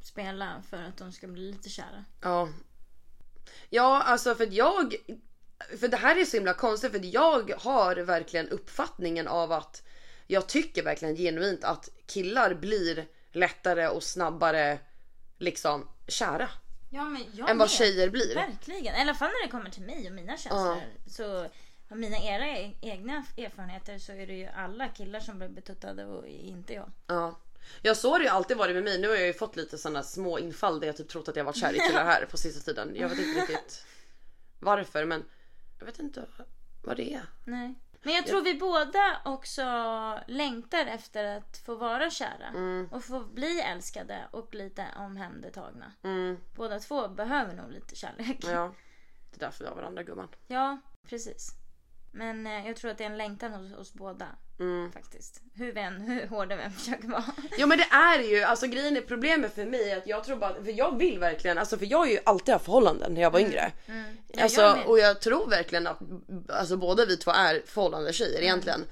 [0.00, 2.04] spela för att de ska bli lite kära.
[2.20, 2.48] Ja.
[3.70, 4.94] Ja, alltså för att jag...
[5.80, 9.82] För det här är så himla konstigt för att jag har verkligen uppfattningen av att
[10.26, 14.78] jag tycker verkligen genuint att killar blir lättare och snabbare
[15.38, 16.48] liksom kära
[16.94, 17.70] Ja men jag än vad med.
[17.70, 18.34] tjejer blir.
[18.34, 18.94] Verkligen.
[18.94, 20.82] I alla fall när det kommer till mig och mina känslor.
[21.06, 21.48] Så
[21.90, 26.26] av mina era egna erfarenheter så är det ju alla killar som blir betuttade och
[26.26, 26.90] inte jag.
[27.06, 27.38] Ja.
[27.82, 29.00] Jag så har det ju alltid varit med mig.
[29.00, 31.44] Nu har jag ju fått lite sådana små infall där jag typ trott att jag
[31.44, 32.96] varit kär i killar här på sista tiden.
[32.96, 33.86] Jag vet inte riktigt
[34.58, 35.24] varför men
[35.78, 36.24] jag vet inte
[36.82, 37.26] vad det är.
[37.44, 37.74] Nej.
[38.02, 39.62] Men jag tror vi båda också
[40.26, 42.46] längtar efter att få vara kära.
[42.48, 42.88] Mm.
[42.92, 45.92] Och få bli älskade och lite omhändertagna.
[46.02, 48.38] Mm, Båda två behöver nog lite kärlek.
[48.44, 48.74] ja.
[49.30, 50.28] Det är därför vi har varandra gumman.
[50.46, 51.48] Ja, precis.
[52.12, 54.26] Men eh, jag tror att det är en längtan hos oss båda.
[54.92, 55.40] Faktiskt.
[55.54, 57.24] Hur, vän, hur hårda vi än försöker vara.
[57.58, 60.36] Ja men det är ju, alltså grejen är problemet för mig är att jag tror
[60.36, 63.30] bara, för jag vill verkligen, alltså för jag har ju alltid haft förhållanden när jag
[63.30, 63.72] var yngre.
[63.86, 65.98] Ja, Alltså, jag och jag tror verkligen att
[66.48, 68.42] alltså, båda vi två är förhållande tjejer Mm.
[68.44, 68.84] egentligen.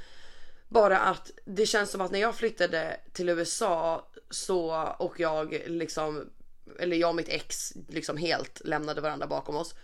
[0.68, 6.30] Bara att det känns som att när jag flyttade till USA så och jag liksom,
[6.78, 9.74] eller jag och mitt ex liksom helt lämnade varandra bakom oss.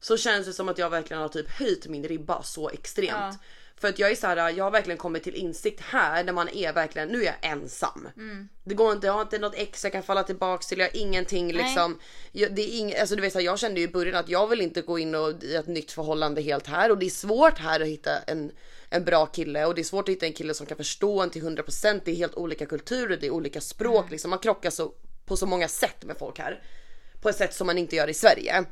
[0.00, 3.10] Så känns det som att jag verkligen har typ höjt min ribba så extremt.
[3.12, 3.34] Ja.
[3.80, 6.48] För att jag är så här, jag har verkligen kommit till insikt här när man
[6.48, 8.08] är verkligen, nu är jag ensam.
[8.16, 8.48] Mm.
[8.64, 10.96] Det går inte, jag har inte något ex jag kan falla tillbaks till, jag har
[10.96, 11.98] ingenting liksom.
[12.32, 14.28] Jag, det är ing, alltså du vet, så här, jag kände ju i början att
[14.28, 17.10] jag vill inte gå in och, i ett nytt förhållande helt här och det är
[17.10, 18.52] svårt här att hitta en,
[18.90, 21.30] en bra kille och det är svårt att hitta en kille som kan förstå en
[21.30, 22.00] till 100%.
[22.04, 24.30] Det är helt olika kulturer, det är olika språk liksom.
[24.30, 24.92] Man krockar så,
[25.26, 26.62] på så många sätt med folk här.
[27.20, 28.64] På ett sätt som man inte gör i Sverige.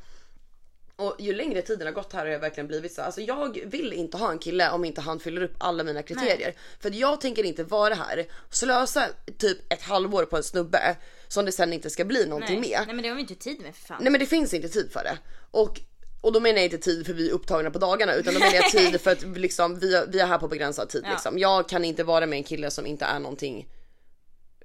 [0.97, 3.03] Och ju längre tiden har gått här har jag verkligen blivit så.
[3.03, 6.55] Alltså jag vill inte ha en kille om inte han fyller upp alla mina kriterier.
[6.81, 10.97] För att jag tänker inte vara här och slösa typ ett halvår på en snubbe
[11.29, 12.71] som det sen inte ska bli någonting Nej.
[12.71, 12.83] med.
[12.87, 13.99] Nej men det har vi inte tid med för fan.
[14.01, 15.19] Nej men det finns inte tid för det.
[15.51, 15.81] Och,
[16.21, 18.55] och då menar jag inte tid för vi är upptagna på dagarna utan då menar
[18.55, 21.11] jag tid för att liksom, vi, vi är här på begränsad tid Ja.
[21.11, 21.39] liksom.
[21.39, 23.69] Jag kan inte vara med en kille som inte är någonting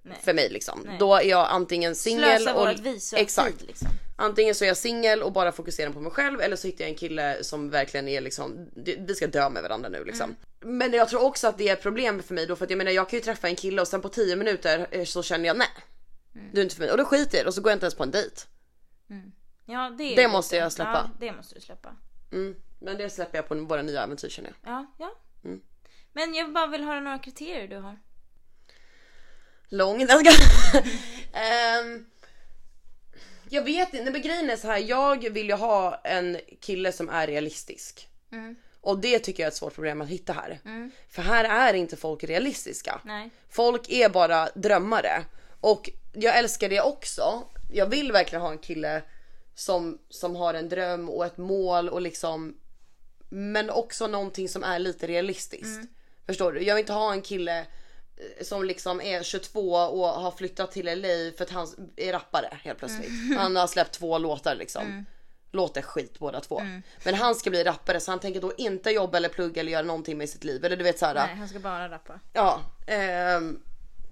[0.04, 0.18] Nej.
[0.24, 0.88] för mig liksom.
[1.00, 2.70] Då är jag antingen singel och...
[3.14, 3.60] Exakt.
[3.60, 3.88] tid liksom.
[4.16, 6.90] Antingen så är jag singel och bara fokuserar på mig själv eller så hittar jag
[6.90, 10.36] en kille som verkligen är liksom, vi ska dö med varandra nu liksom.
[10.60, 12.78] Men jag tror också att det är ett problem för mig då för att jag
[12.78, 15.46] menar jag kan ju träffa en kille och sen på 10 minuter eh, så känner
[15.46, 15.68] jag nej.
[16.52, 17.96] Du är inte för mig och då skiter jag och så går jag inte ens
[17.96, 18.42] på en dejt.
[19.66, 21.10] Ja, det, är Det måste jag släppa.
[21.14, 21.96] Ja, det måste du släppa.
[22.32, 22.56] Mm.
[22.80, 24.74] Men det släpper jag på våra nya äventyr känner jag.
[24.74, 25.16] Ja, ja.
[25.44, 25.62] Mm.
[26.14, 28.00] Men jag bara vill höra några kriterier du har.
[29.70, 30.02] Lång.
[31.34, 32.06] Ehm,
[33.50, 34.78] jag vet inte, men grejen är så här.
[34.78, 38.08] Jag vill ju ha en kille som är realistisk.
[38.82, 40.60] Och det tycker jag är ett svårt problem att hitta här.
[41.10, 43.02] För här är inte folk realistiska.
[43.04, 43.30] Nej.
[43.50, 45.26] Folk är bara drömmare.
[45.62, 47.44] Och jag älskar det också.
[47.72, 49.02] Jag vill verkligen ha en kille
[49.56, 52.58] som, som har en dröm och ett mål och liksom
[53.30, 55.90] men också någonting som är lite realistiskt.
[56.26, 56.62] Förstår du?
[56.64, 57.66] Jag vill inte ha en kille
[58.42, 62.80] som liksom är 22 och har flyttat till LA för att han är rappare helt
[62.80, 63.38] plötsligt.
[63.38, 65.06] Han har släppt två låtar liksom.
[65.52, 66.62] Låter skit båda två.
[67.04, 69.84] Men han ska bli rappare så han tänker då inte jobba eller plugga eller göra
[69.84, 70.66] någonting med sitt liv.
[70.66, 71.14] Eller du vet såhär.
[71.14, 72.20] Nej, han ska bara rappa.
[72.34, 72.62] Ja.
[72.88, 73.60] ehm,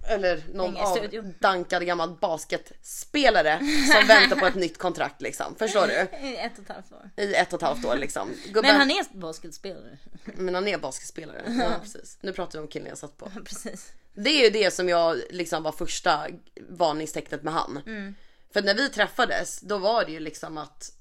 [0.08, 1.34] eller någon Hänga i av studion.
[1.40, 3.58] dankad gammal basketspelare
[3.92, 5.54] som väntar på ett nytt kontrakt liksom.
[5.58, 6.26] Förstår du?
[6.28, 7.10] I ett och ett halvt år.
[7.16, 8.28] I ett och ett halvt år liksom.
[8.46, 9.98] Gubben, Men han är basketspelare.
[10.24, 11.42] men han är basketspelare.
[11.46, 12.18] Ja, precis.
[12.20, 13.30] Nu pratar vi om killen jag satt på.
[13.44, 13.92] Precis.
[14.14, 16.26] Det är ju det som jag liksom var första
[16.68, 17.82] varningstecknet med han.
[18.52, 20.92] För när vi träffades då var det ju liksom att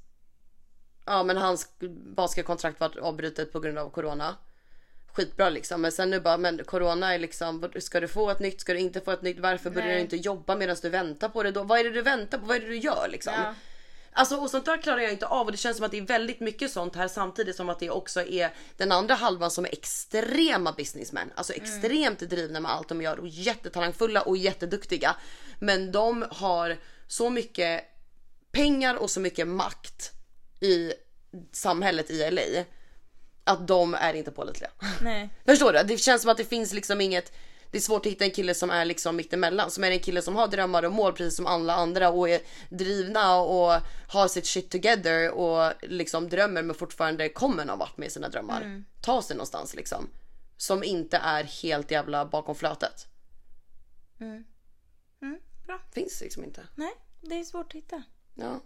[1.05, 1.69] Ja men hans
[2.15, 4.35] basketkontrakt var avbrutet på grund av corona.
[5.17, 8.61] Skitbra liksom men sen nu bara men corona är liksom ska du få ett nytt
[8.61, 11.43] ska du inte få ett nytt varför börjar du inte jobba medan du väntar på
[11.43, 11.63] det då?
[11.63, 12.45] Vad är det du väntar på?
[12.45, 13.33] Vad är det du gör liksom?
[13.37, 13.53] Ja.
[14.11, 16.01] Alltså och sånt där klarar jag inte av och det känns som att det är
[16.01, 19.69] väldigt mycket sånt här samtidigt som att det också är den andra halvan som är
[19.69, 21.31] extrema businessmän.
[21.35, 25.15] Alltså extremt drivna med allt de gör och jättetalangfulla och jätteduktiga.
[25.59, 26.77] Men de har
[27.07, 27.83] så mycket
[28.51, 30.11] pengar och så mycket makt
[30.59, 30.93] i
[31.51, 32.63] samhället i LA
[33.47, 34.69] att de är inte pålitliga.
[35.01, 35.29] Nej.
[35.45, 35.83] Förstår du?
[35.83, 37.31] Det känns som att det finns liksom inget
[37.71, 39.71] det är svårt att hitta en kille som är liksom mittemellan.
[39.71, 42.41] Som är en kille som har drömmar och mål precis som alla andra och är
[42.69, 48.11] drivna och har sitt shit together och liksom drömmer men fortfarande kommer någon vart med
[48.11, 48.83] sina drömmar.
[49.01, 50.09] Ta sig någonstans liksom.
[50.57, 53.07] Som inte är helt jävla bakom flötet.
[54.19, 54.43] Mm,
[55.65, 55.79] bra.
[55.91, 56.63] Finns liksom inte.
[56.75, 58.03] Nej, det är svårt att hitta.
[58.35, 58.61] Ja.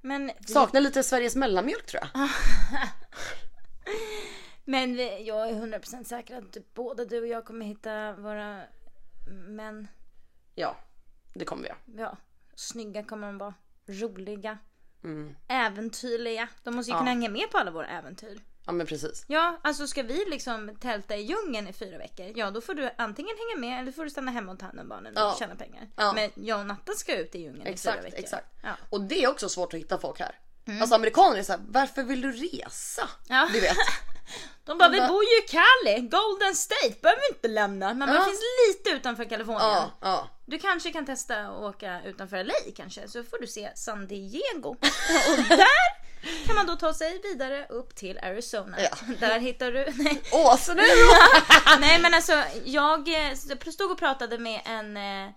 [0.00, 2.28] Men, Saknar lite Sveriges mellanmjölk tror jag.
[4.64, 8.60] men jag är 100% säker att både du och jag kommer hitta våra
[9.48, 9.88] män.
[10.54, 10.76] Ja,
[11.34, 11.78] det kommer vi göra.
[11.96, 12.16] Ja,
[12.54, 13.54] snygga kommer de vara.
[13.86, 14.58] Roliga.
[15.04, 15.36] Mm.
[15.48, 16.48] Äventyrliga.
[16.62, 16.98] De måste ju Ja.
[16.98, 18.40] kunna hänga med på alla våra äventyr.
[18.66, 19.24] Ja men precis.
[19.28, 22.90] Ja, alltså ska vi liksom tälta i djungeln i fyra veckor, ja då får du
[22.98, 25.36] antingen hänga med eller får du stanna hemma och ta hand om barnen och Ja.
[25.38, 25.88] tjäna pengar.
[25.96, 26.12] Ja.
[26.12, 28.18] Men jag och Natta ska ut i djungeln i fyra Exakt, veckor.
[28.18, 28.46] exakt.
[28.62, 28.68] Ja.
[28.68, 28.78] Mm.
[28.90, 30.38] Och det är också svårt att hitta folk här.
[30.80, 33.08] Alltså amerikaner är såhär, varför vill du resa?
[33.28, 33.48] Ja.
[33.52, 33.76] Du vet.
[34.64, 37.94] De bara, vi bor ju i Cali, Golden State, behöver vi inte lämna.
[37.94, 38.24] Men Ja.
[38.24, 39.62] finns lite utanför Kalifornien.
[39.70, 40.28] Ja, ja.
[40.46, 44.68] Du kanske kan testa att åka utanför LA kanske, så får du se San Diego.
[45.30, 46.06] och där
[46.46, 48.76] kan man då ta sig vidare upp till Arizona.
[48.80, 48.96] Ja.
[49.20, 49.86] Där hittar du...
[50.32, 50.82] Åh, så nu
[51.80, 53.34] Nej men alltså jag eh,
[53.72, 55.30] stod och pratade med en, eh,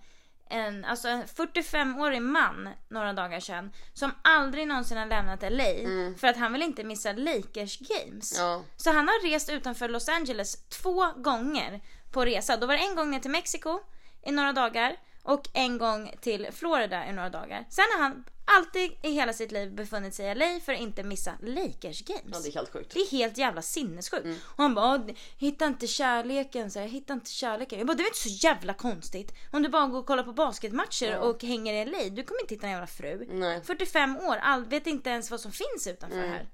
[0.50, 5.74] en, alltså en 45-årig man några dagar sedan som aldrig någonsin har lämnat LA
[6.18, 8.34] för att han vill inte missa Lakers games.
[8.38, 8.62] Ja.
[8.76, 11.80] Så han har rest utanför Los Angeles två gånger
[12.10, 12.56] på resa.
[12.56, 13.80] Då var det en gång ner till Mexiko
[14.26, 17.64] i några dagar och en gång till Florida i några dagar.
[17.70, 18.24] Sen har han
[18.58, 22.22] alltid i hela sitt liv befunnit sig i LA för att inte missa Lakers games.
[22.32, 22.94] Ja, det är helt sjukt.
[22.94, 24.26] Det är helt jävla sinnessjukt.
[24.42, 27.78] Och han bara, "Åh, hitta inte kärleken, så här, hitta inte kärleken.
[27.78, 29.32] Jag bara, det är inte så jävla konstigt.
[29.52, 32.54] Om du bara går och kollar på basketmatcher och hänger i LA, du kommer inte
[32.54, 33.26] hitta en jävla fru.
[33.30, 33.60] Nej.
[33.64, 36.48] 45 år, all, vet inte ens vad som finns utanför här.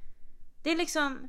[0.62, 1.28] Det är liksom,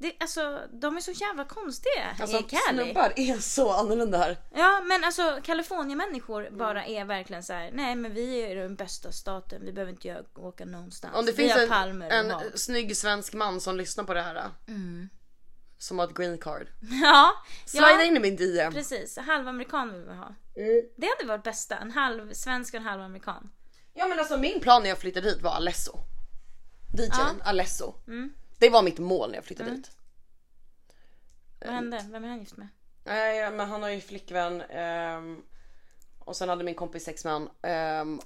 [0.00, 2.84] det, alltså de är så jävla konstiga Alltså i Cali.
[2.84, 4.36] snubbar är så annorlunda här.
[4.54, 7.70] Ja men alltså Kalifornienmänniskor bara är verkligen så här.
[7.72, 11.16] nej men vi är den bästa staten, vi behöver inte åka någonstans.
[11.16, 12.50] Om det vi finns har en, palmer en och hav.
[12.54, 14.50] snygg svensk man som lyssnar på det här.
[14.68, 15.08] Mm.
[15.78, 16.66] Som har ett green card.
[17.02, 17.30] Ja,
[17.66, 18.72] Slida ja in i min DM.
[18.72, 19.16] precis.
[19.18, 20.34] Halvamerikan vill vi ha.
[20.56, 20.82] Mm.
[20.96, 23.50] Det hade varit bästa, en halv svensk och en halv amerikan.
[23.94, 25.98] Ja men alltså min plan när jag flyttade hit var Alesso.
[26.98, 27.94] DJn Alesso.
[28.06, 28.32] Mm.
[28.60, 29.90] Det var mitt mål när jag flyttade hit.
[31.60, 32.04] Vad hände?
[32.10, 32.68] Vem är han gift med?
[33.04, 34.60] Nej men han har ju flickvän.
[34.70, 35.42] ehm,
[36.18, 37.50] och sen hade min kompis sex med han.
[37.62, 38.20] ehm,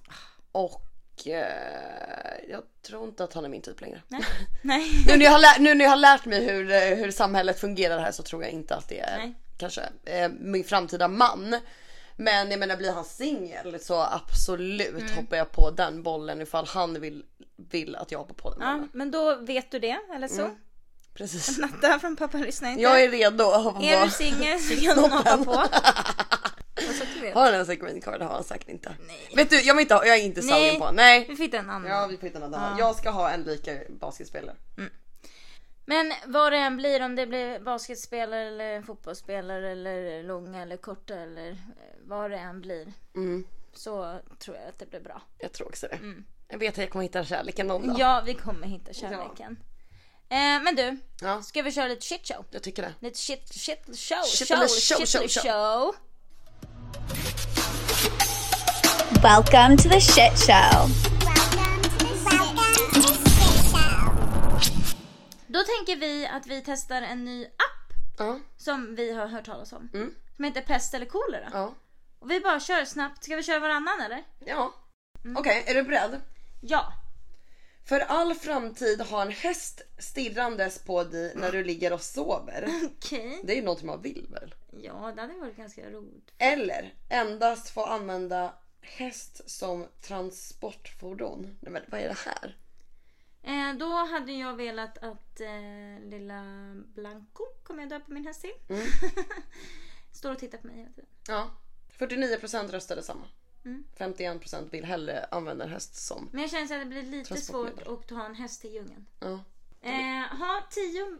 [0.53, 4.03] och eh, jag tror inte att han är min typ längre.
[4.63, 5.05] Nej.
[5.07, 7.61] nu, när jag har lärt, nu när jag har lärt mig hur, eh, hur samhället
[7.61, 9.35] fungerar här så tror jag inte att det är Nej.
[9.59, 11.61] kanske eh, min framtida man.
[12.17, 15.15] Men jag menar blir han singel så absolut Mm.
[15.17, 17.25] hoppar jag på den bollen ifall han vill,
[17.71, 18.89] vill att jag hoppar på den Ja, bollen.
[18.93, 20.43] men då vet du det, eller så?
[20.43, 20.57] Mm.
[21.15, 21.59] Precis.
[21.59, 22.83] Natta från pappa lyssnar inte.
[22.83, 24.05] Jag är redo att Är vara...
[24.05, 25.53] du singel så kan du hoppa på.
[27.35, 28.19] Har han ens en green card?
[28.19, 28.93] Det har han säkert inte.
[29.37, 30.69] Vet du, jag, inte, jag är inte Nej.
[30.71, 31.27] sugen på Nej.
[31.29, 31.91] Vi fick en annan.
[31.91, 32.79] Ja vi får hitta något annat.
[32.79, 34.57] Jag ska ha en lika basketspelare.
[35.87, 41.15] Men vad det än blir, om det blir basketspelare eller fotbollsspelare eller långa eller korta
[41.15, 41.57] eller eh,
[42.05, 42.93] vad det än blir.
[43.17, 43.45] Mm.
[43.75, 45.23] Så tror jag att det blir bra.
[45.39, 45.99] Jag tror också det.
[46.49, 47.97] Jag vet att jag kommer hitta kärleken någon dag.
[47.99, 49.57] Ja, vi kommer hitta kärleken.
[50.29, 52.45] Eh, men du, Ja, ska vi köra lite shit show?
[52.51, 52.95] jag tycker det.
[53.01, 55.43] Lite shit, shit show, Shit show, show, shit show, show.
[55.43, 55.95] show.
[59.23, 61.14] Welcome to the shit show.
[65.55, 69.73] Då tänker vi att vi testar en ny app Ja, som vi har hört talas
[69.73, 69.91] om.
[69.95, 70.15] Mm.
[70.37, 71.51] Som heter Pest eller kolera.
[71.53, 71.75] ja,
[72.19, 73.25] Och vi bara kör snabbt.
[73.25, 74.25] Ska vi köra varannan eller?
[74.39, 74.75] ja.
[75.25, 75.37] Mm.
[75.37, 76.21] Okej, är du beredd?
[76.61, 76.93] Ja.
[77.89, 82.69] För all framtid ha en häst stirrandes på dig när du ligger och sover.
[82.99, 83.41] Okej.
[83.45, 84.55] Det är ju något man vill väl?
[84.83, 86.31] Ja, det hade varit ganska roligt.
[86.39, 91.57] Eller endast få använda häst som transportfordon.
[91.61, 92.57] Nej men vad är det här?
[93.45, 96.43] Eh, då hade jag velat att eh, lilla
[96.95, 98.53] Blanco kommer jag döpa min häst till.
[98.69, 98.87] Mm.
[100.13, 101.11] Står och tittar på mig hela tiden.
[101.29, 101.51] Ja.
[101.99, 103.27] 49% röstade samma.
[103.65, 103.85] Mm.
[103.99, 106.29] 51% vill hellre använda en häst som...
[106.33, 109.07] Men jag känner att det blir lite svårt att ha en häst i djungeln.
[109.21, 109.41] Ja.
[109.81, 111.19] Eh, ha, tio,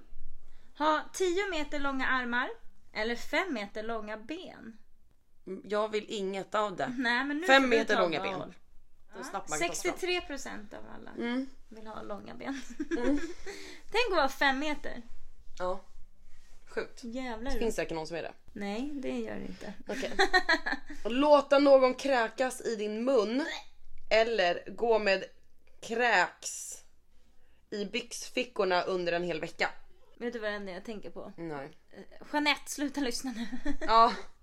[0.79, 2.51] ha 10 meter långa armar
[2.93, 4.79] eller 5 meter långa ben.
[5.65, 6.95] Jag vill inget av det.
[6.99, 8.41] Nej, men nu Fem får du meter ta långa ben.
[8.41, 8.64] Så
[9.23, 9.99] snabbt man kan ta sig fram.
[9.99, 11.47] 63 procent av alla Mm.
[11.69, 12.61] vill ha långa ben.
[13.91, 15.03] Tänk att vara 5 meter.
[15.59, 15.81] Ja.
[16.67, 17.05] Sjukt.
[17.05, 17.51] Jävlar.
[17.53, 18.33] Det finns säkert någon som är det.
[18.53, 19.73] Nej, det gör det inte.
[19.89, 20.11] Okej.
[21.05, 23.47] Låta någon kräkas i din mun.
[24.11, 25.25] Eller gå med
[25.83, 26.79] kräks
[27.71, 29.71] i byxfickorna under en hel vecka.
[30.19, 31.33] Vet du vad det enda jag tänker på?
[31.37, 31.79] Nej.
[31.91, 33.47] Eh, Jeanette, sluta lyssna nu.
[33.81, 34.13] Ja.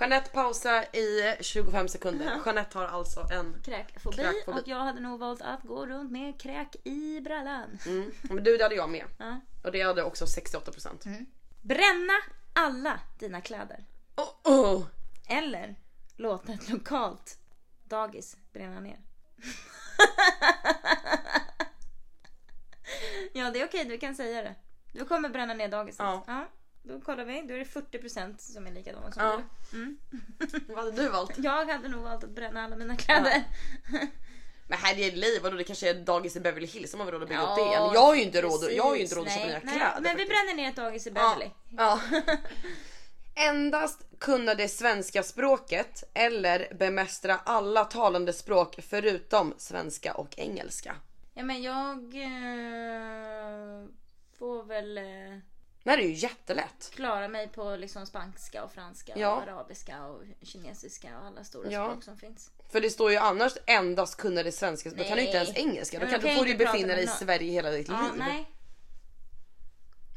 [0.00, 2.40] Jeanette pausa i 25 sekunder.
[2.44, 3.62] Jeanette har alltså en...
[3.64, 4.16] Kräkfobi.
[4.16, 4.60] Kräkfobi.
[4.60, 7.78] Och jag hade nog valt att gå runt med kräk i brallan.
[7.86, 8.12] Mm.
[8.22, 9.04] Men du det hade jag med.
[9.18, 9.40] Ja.
[9.62, 11.06] Och det hade också 68%.
[11.06, 11.26] Mm.
[11.62, 12.12] Bränna
[12.52, 13.84] alla dina kläder.
[14.16, 14.86] Oh, oh.
[15.28, 15.76] Eller
[16.16, 17.38] låta ett lokalt
[17.84, 18.98] dagis bränna ner.
[23.32, 24.54] ja, det är okej, du kan säga det.
[24.92, 26.06] Du kommer bränna ner dagiset.
[26.26, 26.48] Ja.
[26.88, 27.42] Då kollar vi.
[27.48, 29.40] Då är det 40% som är likadana som Ja.
[29.70, 29.76] du.
[29.78, 29.98] Mm.
[30.68, 31.38] Vad hade du valt?
[31.38, 33.44] Jag hade nog valt att bränna alla mina kläder.
[34.70, 37.22] Men här är liv, vadå det kanske är dagis i Beverly Hills som har råd
[37.22, 37.90] att bygga Ja, upp det igen.
[37.94, 39.98] Jag har ju inte råd, jag har inte råd att köpa nya kläder.
[40.00, 41.50] Men vi bränner ner ett dagis i Beverly.
[41.76, 42.00] Ja.
[42.12, 42.22] ja.
[43.48, 50.94] Endast kunna det svenska språket eller bemästra alla talande språk förutom svenska och engelska.
[51.34, 53.86] Ja men jag eh,
[54.38, 55.04] får väl eh,
[55.88, 56.90] Det här är ju jättelätt.
[56.94, 59.36] klara mig på liksom spanska och franska Ja.
[59.36, 61.88] och arabiska och kinesiska och alla stora Ja.
[61.90, 62.50] språk som finns.
[62.72, 65.62] För det står ju annars endast kunna det svenska, då kan du inte ens Nej.
[65.62, 65.98] engelska.
[65.98, 67.06] Då, kan, kan får du befinna dig i.
[67.06, 68.12] Sverige hela ditt Ja, liv.
[68.18, 68.50] nej.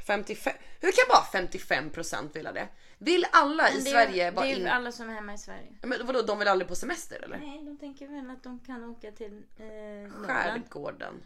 [0.07, 2.67] 55, hur kan bara 55% vilja det?
[2.97, 4.61] Vill alla i det, Sverige det bara är in...
[4.61, 5.71] ju alla som är hemma i Sverige.
[5.81, 7.37] Men vadå, de vill aldrig på semester eller?
[7.37, 10.11] Nej, de tänker väl att de kan åka till eh.
[10.27, 11.23] Skärgården.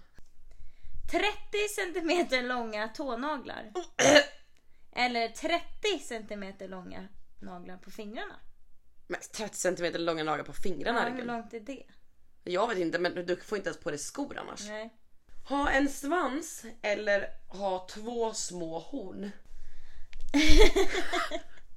[1.11, 1.27] 30
[1.75, 3.71] centimeter långa tånaglar.
[4.95, 7.07] Eller 30 centimeter långa
[7.39, 8.35] naglar på fingrarna.
[9.07, 11.83] Men 30 cm långa naglar på fingrarna Ja, hur långt är det?
[12.43, 14.67] Jag vet inte men du får inte ens på dig skor annars.
[14.67, 14.93] Nej.
[15.49, 19.31] Ha en svans eller ha två små horn.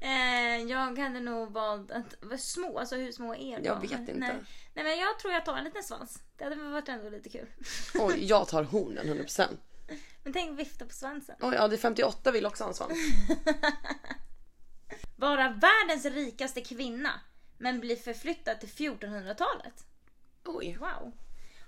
[0.00, 3.66] Eh, jag hade nog valt att små, alltså hur små är de?
[3.66, 4.12] Jag vet inte.
[4.14, 4.36] Nej.
[4.74, 6.22] Nej men jag tror jag tar en liten svans.
[6.36, 7.46] Det hade väl varit ändå lite kul.
[7.94, 9.56] Oj, jag tar hornen 100%.
[10.28, 11.36] Men tänk vifta på svansen.
[11.40, 12.92] Oj, ja det är 58 vill också ha en svans.
[15.16, 17.10] Vara världens rikaste kvinna
[17.58, 19.84] men bli förflyttad till 1400-talet.
[20.44, 20.76] Oj.
[20.80, 21.12] Wow.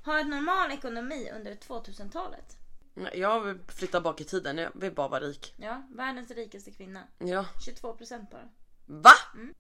[0.04, 2.56] Ha en normal ekonomi under 2000-talet.
[2.94, 5.54] Nej, Jag vill flytta bak i tiden, jag vill bara vara rik.
[5.56, 7.02] Ja, världens rikaste kvinna.
[7.18, 7.44] Ja.
[7.82, 8.48] 22% bara.
[8.86, 9.12] Va?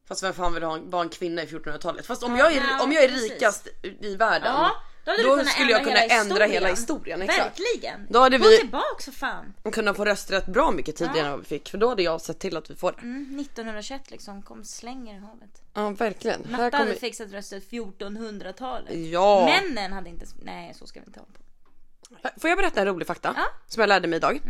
[0.08, 2.06] Fast vem fan vill ha en, vara en kvinna i 1400-talet?
[2.06, 2.38] Fast om, Mm.
[2.38, 3.30] Ja, jag är, ja, om jag är precis.
[3.32, 7.22] rikast i världen Ja, då hade du kunnat skulle jag kunna hela ändra hela historien.
[7.22, 7.60] Exakt.
[7.60, 8.06] Verkligen.
[8.10, 9.54] Då hade Gå vi- tillbaks för fan.
[9.62, 11.68] Och kunna få rösträtt bra mycket tidigare än vad vi fick.
[11.70, 12.98] För då hade jag sett till att vi får det.
[13.02, 15.62] Mm, 1921 liksom, kom slänger i havet.
[15.74, 16.40] Ja verkligen.
[16.50, 16.94] Natta hade kommer...
[16.94, 18.94] fixat rösträtt 1400-talet.
[18.94, 19.44] Ja.
[19.62, 20.26] Männen hade inte...
[20.42, 22.40] Nej, så ska vi inte hålla på.
[22.40, 23.34] Får jag berätta en rolig fakta?
[23.36, 23.44] Ja.
[23.66, 24.40] Som jag lärde mig idag.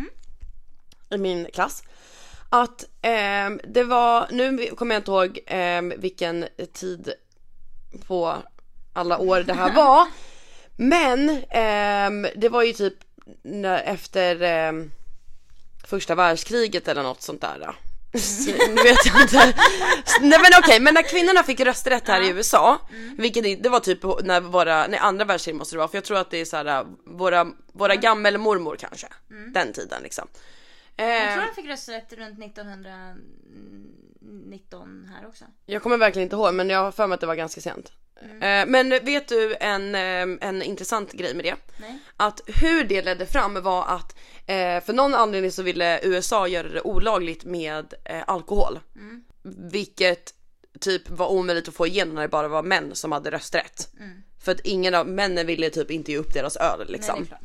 [1.11, 1.83] I min klass.
[2.51, 7.13] Att ehm, det var, nu kommer jag inte ihåg ehm, vilken tid
[8.07, 8.37] på
[8.93, 10.07] alla år det här var.
[10.83, 12.95] Men ehm, det var ju typ
[13.85, 14.91] efter ehm,
[15.87, 17.77] första världskriget eller något sånt där.
[18.19, 19.55] Så, nu vet jag inte.
[20.21, 22.79] Nej men okej, men när kvinnorna fick rösträtt här i USA,
[23.19, 26.19] vilket det- var typ när våra, nej andra världskriget måste det vara, för jag tror
[26.19, 29.07] att det är så här våra, våra gammelmormor kanske,
[29.55, 30.29] den tiden liksom.
[30.97, 32.39] Jag Eh, tror de fick rösträtt runt
[34.21, 35.45] 1919 här också.
[35.67, 37.93] jag kommer verkligen inte ihåg men jag har för mig att det var ganska sent.
[38.23, 41.55] Eh, men vet du en, eh, en intressant grej med det?
[41.81, 41.99] Nej.
[42.17, 44.17] Att hur det ledde fram var att
[44.47, 47.95] eh, för någon anledning så ville USA göra det olagligt med
[48.27, 48.79] alkohol.
[49.73, 50.35] Vilket
[50.81, 53.89] typ var omöjligt att få igenom när det bara var män som hade rösträtt.
[54.41, 57.27] För att ingen av männen ville typ inte ge upp deras öl liksom.
[57.31, 57.39] Nej,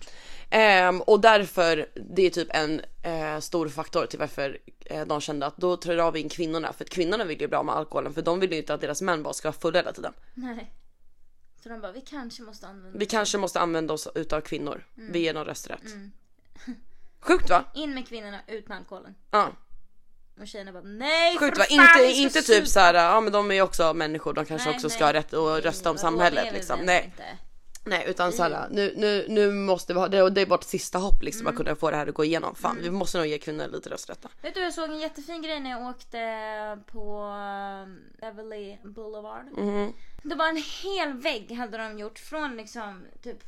[0.57, 5.45] Ehm, och därför, det är typ en eh, stor faktor till varför eh, de kände
[5.45, 6.73] att då drar vi in kvinnorna.
[6.73, 8.81] För att kvinnorna vill ju bli av med alkoholen för de vill ju inte att
[8.81, 10.13] deras män bara ska vara fulla hela tiden.
[10.33, 10.73] Nej.
[11.63, 12.99] Så de bara, vi kanske måste använda...
[12.99, 14.85] Vi kanske måste använda oss utav kvinnor.
[14.97, 15.11] Mm.
[15.11, 15.83] Vi ger dem rösträtt.
[17.19, 17.63] Sjukt va?
[17.73, 19.15] In med kvinnorna, ut med alkoholen.
[19.31, 19.51] Ja.
[20.41, 21.65] Och tjejerna bara, nej Sjukt va?
[21.69, 24.75] Inte, inte supa." typ såhär, ja men de är ju också människor, de kanske Nej,
[24.75, 24.95] också nej.
[24.95, 26.79] ska ha rätt att rösta om samhället liksom.
[26.79, 27.03] Nej.
[27.05, 27.37] inte.
[27.87, 30.97] Nej utan såhär, nu, nu, nu måste vi ha, det, och det är vårt sista
[30.97, 31.53] hopp liksom Mm.
[31.53, 32.55] att kunna få det här att gå igenom.
[32.55, 34.25] Fan vi måste nog ge kvinnor lite rösträtt.
[34.41, 36.17] Vet du, jag såg en jättefin grej när jag åkte
[36.91, 37.23] på
[37.85, 39.45] um, Beverly Boulevard.
[39.57, 39.93] Mhm.
[40.23, 43.43] Det var en hel vägg hade de gjort från liksom typ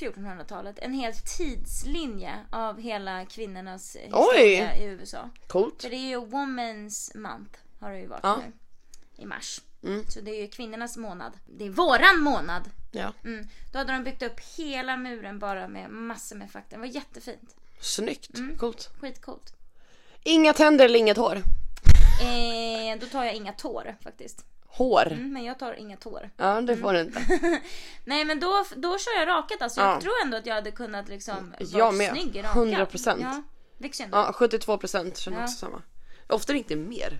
[0.00, 0.78] 1400-talet.
[0.78, 5.30] En hel tidslinje av hela kvinnornas historia i USA.
[5.46, 5.82] Coolt.
[5.82, 8.36] För det är ju Women's Month har det ju varit Ja.
[8.46, 8.52] nu.
[9.22, 9.60] I mars.
[9.82, 10.04] Mm.
[10.08, 11.32] Så det är ju kvinnornas månad.
[11.46, 12.70] Det är våran månad.
[12.90, 13.12] Ja.
[13.24, 13.46] Mm.
[13.72, 16.76] Då hade de byggt upp hela muren bara med massor med fakta.
[16.76, 17.56] Det var jättefint.
[17.80, 18.58] Snyggt, Mm.
[18.58, 18.88] coolt.
[19.00, 19.54] Skitcoolt.
[20.22, 21.42] Inga tänder eller inget hår.
[22.20, 24.44] Eh, då tar jag inga tår faktiskt.
[24.66, 25.06] Hår.
[25.12, 26.30] Mm, men jag tar inga tår.
[26.36, 27.20] Ja det får du inte.
[28.04, 29.80] Nej men då, då kör jag rakat alltså.
[29.80, 29.92] Ja.
[29.92, 32.10] Jag tror ändå att jag hade kunnat liksom vara med.
[32.12, 32.56] snygg i rakat.
[32.56, 33.18] 100%.
[33.22, 33.42] Ja,
[33.78, 34.16] växer ändå.
[34.16, 35.44] Ja 72% känner Ja.
[35.44, 35.82] också samma.
[36.28, 37.18] Ofta inte mer.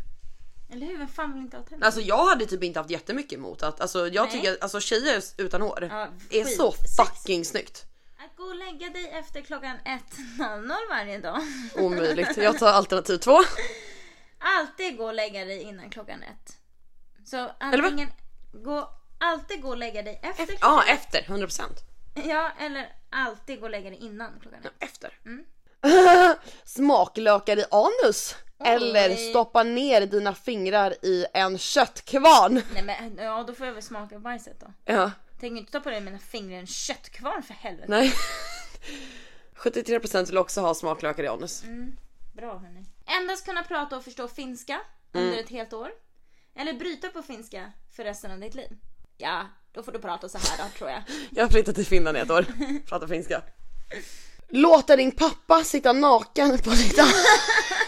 [0.72, 0.98] Eller hur?
[0.98, 1.86] Vem fan vill inte ha tänder?
[1.86, 4.32] Alltså jag hade typ inte haft jättemycket emot att, alltså jag Nej.
[4.32, 6.56] tycker att alltså, tjejer utan hår Ja, är skit.
[6.56, 7.84] så fucking snyggt.
[8.18, 11.40] Att gå och lägga dig efter klockan 1.00 varje dag.
[11.74, 12.36] Omöjligt.
[12.36, 13.38] Jag tar alternativ två.
[14.38, 16.56] Alltid gå och lägga dig innan klockan ett.
[17.24, 17.84] Så Eller vad?
[17.84, 18.08] antingen
[18.52, 18.90] gå,
[19.20, 21.62] alltid gå och lägga dig efter Ja klockan efter 100%.
[22.14, 24.72] Ja, eller alltid gå och lägga dig innan klockan ett.
[24.78, 25.18] Efter.
[25.26, 25.44] Mm.
[26.64, 28.34] Smaklökar i anus.
[28.64, 32.62] Eller stoppa ner dina fingrar i en köttkvarn.
[32.74, 34.66] Nej men ja, då får jag väl smaka bajset då.
[34.84, 37.86] Ja, Tänker inte ta på dig mina fingrar i en köttkvarn för helvete.
[37.88, 38.12] nej.
[39.56, 41.62] 73% vill också ha smaklökar i anus.
[41.62, 41.96] Mm.
[42.36, 42.84] Bra hörni.
[43.20, 44.80] Endast kunna prata och förstå finska
[45.12, 45.44] under Mm.
[45.44, 45.90] ett helt år.
[46.56, 48.68] Eller bryta på finska för resten av ditt liv.
[49.16, 51.02] Ja, då får du prata så här då tror jag.
[51.30, 52.46] Jag har flyttat till Finland i ett år.
[52.86, 53.42] Pratar finska.
[54.48, 56.98] Låta din pappa sitta naken på ditt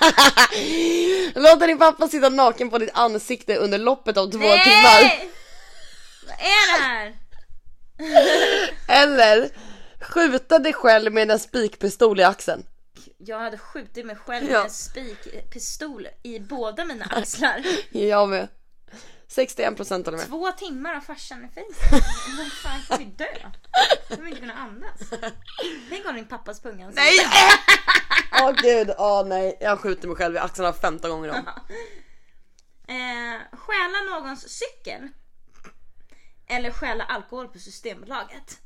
[1.35, 5.03] Låta din pappa sitta naken på ditt ansikte under loppet av två timmar.
[5.03, 5.31] Nej!
[6.27, 7.15] Vad är det här?
[9.03, 9.51] Eller
[10.01, 12.67] skjuta dig själv med en spikpistol i axeln.
[13.19, 14.53] Jag hade skjutit mig själv Ja.
[14.59, 17.63] med en spikpistol i båda mina axlar.
[17.91, 18.49] Jag med.
[19.31, 20.27] 61% håller med.
[20.27, 22.03] Två timmar av farsan i Facebook.
[22.39, 23.25] Vad fan kan vi dö?
[24.09, 25.01] Jag kommer inte kunna andas.
[25.89, 27.01] Tänk om din pappas pung alltså.
[27.01, 27.19] Nej!
[28.43, 29.57] Åh gud, åh nej.
[29.61, 31.37] Jag skjuter mig själv i axlarna 15 gånger om.
[32.89, 35.09] Eh, stjäla någons cykel.
[36.47, 38.59] Eller stjäla alkohol på Systembolaget.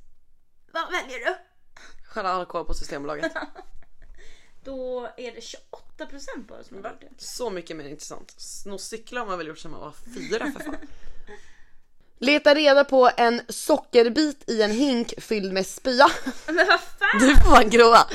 [0.72, 1.36] Vad väljer du?
[2.04, 3.32] Stjäla alkohol på Systembolaget.
[4.64, 7.08] Då är det 28% bara som har gjort det.
[7.24, 8.34] Så mycket mer intressant.
[8.36, 10.76] Sno cyklar har man väl gjort sedan man var fyra för fan.
[12.18, 16.06] Leta reda på en sockerbit i en hink fylld med spya.
[16.46, 17.20] Men vad fan!
[17.20, 18.06] Du får fan grova.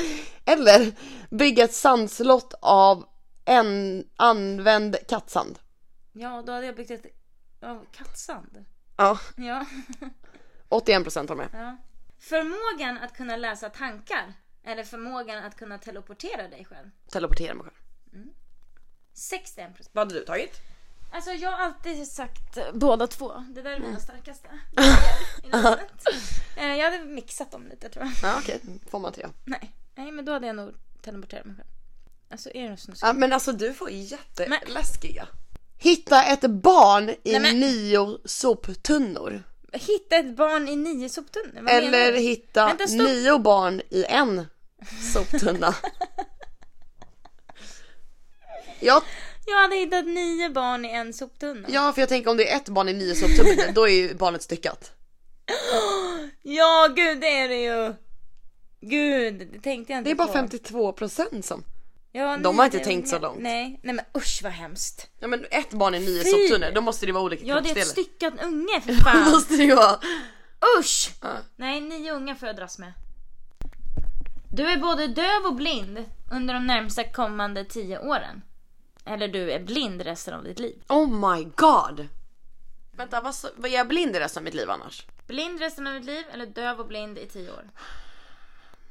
[0.45, 0.91] Eller
[1.29, 3.05] bygga ett sandslott av
[3.45, 5.59] en använd kattsand.
[6.11, 7.05] Ja, då hade jag byggt ett
[7.61, 8.65] av kattsand.
[8.97, 9.65] Ja, Ja.
[10.69, 11.49] 81% har med.
[11.53, 11.77] ja.
[12.19, 14.33] Förmågan att kunna läsa tankar.
[14.63, 16.89] Eller förmågan att kunna teleportera dig själv.
[17.11, 17.75] Teleportera mig själv.
[19.15, 19.89] 61%.
[19.91, 20.61] Vad hade du tagit?
[21.11, 23.43] Alltså jag har alltid sagt båda två.
[23.49, 24.47] Det där är mina starkaste.
[25.43, 25.91] i livet.
[26.57, 28.13] Eh, jag hade mixat dem lite tror jag.
[28.31, 29.27] Ja okej, får man tre.
[29.45, 29.71] Nej.
[29.95, 31.67] Nej men då hade jag nog teleporterat mig själv.
[32.31, 35.27] Alltså är det så Ja, men alltså du får jätteläskiga.
[35.31, 35.39] Men-.
[35.77, 39.43] Hitta ett barn i Nej, men- nio soptunnor.
[39.73, 41.61] Hitta ett barn i nio soptunnor?
[41.61, 43.01] Vad Eller hitta Vänta, stopp.
[43.01, 44.45] nio barn i en
[45.13, 45.75] soptunna.
[48.79, 49.03] ja,
[49.45, 51.67] Jag hade hittat nio barn i en soptunna.
[51.71, 54.13] ja, för jag tänker om det är ett barn i nio soptunnor, då är ju
[54.15, 54.91] barnet styckat.
[56.41, 57.93] Ja gud det är det ju.
[58.81, 60.33] Gud, det tänkte jag inte Det är bara på.
[60.57, 61.63] 52% som.
[62.11, 63.39] Ja, De har inte tänkt så långt.
[63.41, 65.09] Nej, nej men usch vad hemskt.
[65.19, 67.77] Ja men ett barn i nio soptunnor, då måste det vara olika Ja det är
[67.77, 69.31] ett styckat unge för Då fan.
[69.31, 69.99] måste det ju vara.
[70.79, 71.11] Usch!
[71.21, 71.29] Ja.
[71.55, 72.93] Nej, nio unga får jag dras med.
[74.51, 78.41] Du är både döv och blind under de närmsta kommande tio åren.
[79.05, 80.83] Eller du är blind resten av ditt liv.
[80.87, 82.07] Oh my god!
[82.91, 85.05] Vänta, vad, vad är jag blind resten av mitt liv annars?
[85.27, 87.69] Blind resten av ditt liv eller döv och blind i tio år.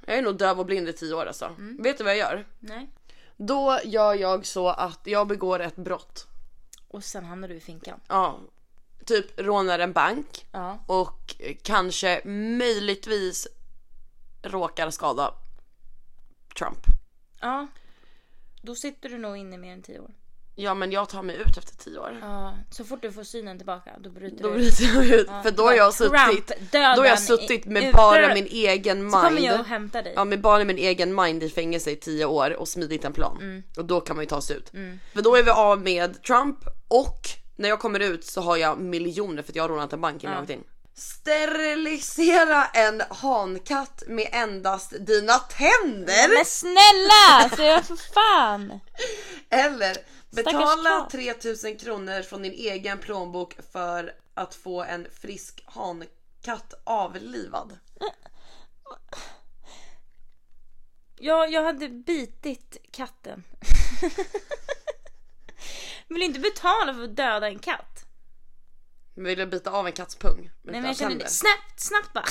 [0.07, 1.45] Jag är nog döv och blind i tio år alltså.
[1.45, 1.83] Mm.
[1.83, 2.47] Vet du vad jag gör?
[2.59, 2.91] Nej.
[3.41, 6.27] Då gör jag så att jag begår ett brott.
[6.89, 8.01] Och sen hamnar du i finkan.
[8.09, 8.39] Ja,
[9.05, 10.79] typ rånar en bank Ja.
[10.87, 12.23] och kanske
[12.59, 13.47] möjligtvis
[14.43, 15.35] råkar skada
[16.59, 16.79] Trump.
[17.41, 17.67] Ja.
[18.63, 20.11] Då sitter du nog inne mer än tio år.
[20.61, 22.19] Ja men jag tar mig ut efter tio år.
[22.23, 22.55] Ja.
[22.71, 25.51] Så fort du får synen tillbaka då bryter Då du bryter jag ut Ja, för
[25.51, 29.17] då har jag suttit, då har jag i- suttit med ute- bara min egen Så
[29.17, 29.47] kommer mind.
[29.47, 30.13] jag och hämtar dig.
[30.17, 33.37] Ja med bara min egen mind i fängelse i tio år och smidit en plan.
[33.41, 33.63] Mm.
[33.77, 34.71] Och då kan man ju ta sig ut.
[35.13, 37.21] För då är vi av med Trump och
[37.57, 40.23] när jag kommer ut så har jag miljoner för att jag har rånat en bank
[40.25, 40.65] innan jag åkte in.
[40.95, 46.37] Sterilisera en hankatt med endast dina tänder!
[46.37, 47.57] Men snälla!
[47.57, 48.81] Så jag för fan!
[49.51, 49.97] Eller
[50.31, 51.11] betala katt.
[51.11, 57.79] 3000 kronor från din egen plånbok för att få en frisk hankatt avlivad.
[61.21, 63.45] Jag, jag hade bitit katten.
[66.09, 68.05] Vill inte betala för att döda en katt.
[69.15, 70.51] Vill du bita av en katts pung?
[70.63, 71.29] Nej men jag känner det.
[71.29, 72.25] Snabbt, snabbt bara.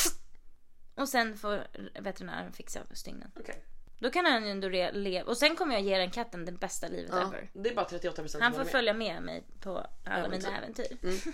[0.95, 1.67] Och sen får
[2.01, 3.31] veterinären fixa stygnen.
[3.39, 3.63] Okej.
[3.99, 5.29] Då kan han ju ändå leva.
[5.29, 7.49] Och sen kommer jag ge den katten det bästa livet Ja, ever.
[7.53, 8.67] det är bara 38% Han som får med.
[8.67, 10.47] följa med mig på alla Äventyr.
[10.47, 10.97] mina äventyr.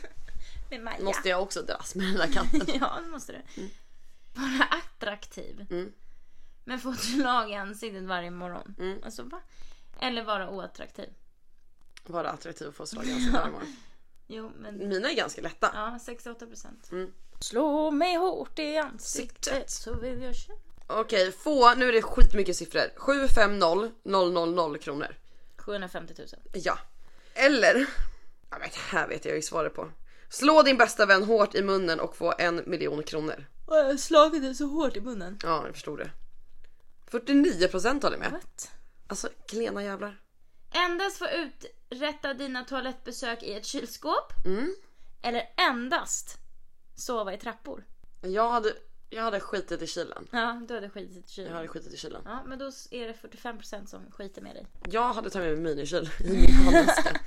[0.70, 1.04] Med Maja.
[1.04, 2.62] Måste jag också dras med den där katten?
[2.80, 3.70] ja, det måste du.
[4.34, 5.66] Vara attraktiv.
[5.72, 5.94] Mm.
[6.64, 8.76] Men få ett lag i ansiktet varje morgon.
[8.80, 9.00] Mm.
[9.06, 9.42] Alltså, va?
[10.00, 11.10] Eller vara oattraktiv.
[12.06, 13.76] Vara attraktiv och få slag i ansiktet varje morgon.
[14.28, 15.72] Jo, men Mina är ganska lätta.
[15.74, 16.90] ja, 68 procent.
[16.92, 17.14] Mm.
[17.40, 19.70] Slå mig hårt i ansiktet Siktet.
[19.72, 20.60] så vill jag känna.
[21.00, 22.92] Okej, få, nu är det skitmycket siffror.
[22.96, 25.16] 750 000 kronor.
[25.58, 26.28] 750 000.
[26.54, 26.78] Ja.
[27.34, 27.86] Eller,
[28.50, 29.90] jag vet, här vet jag ju svaret på.
[30.30, 33.46] Slå din bästa vän hårt i munnen och få en miljon kronor.
[33.66, 35.40] Och jag har slagit dig så hårt i munnen.
[35.44, 36.12] Ja, jag förstod det.
[37.12, 38.32] 49% håller med.
[38.32, 38.72] What?
[39.08, 40.20] Alltså, klena jävlar.
[40.72, 44.46] Endast få uträtta dina toalettbesök i ett kylskåp.
[44.46, 44.76] Mm.
[45.22, 46.38] Eller endast
[46.96, 47.84] sova i trappor.
[48.22, 48.74] Jag hade,
[49.14, 50.28] jag hade skitit i kylen.
[50.32, 51.54] Ja, du hade skitit i Jag kylen.
[51.54, 52.22] hade skitit i kylen.
[52.26, 54.68] Ja, men då är det 45% som skiter med dig.
[54.90, 57.20] Jag hade tagit med mig minikyl i min handväska.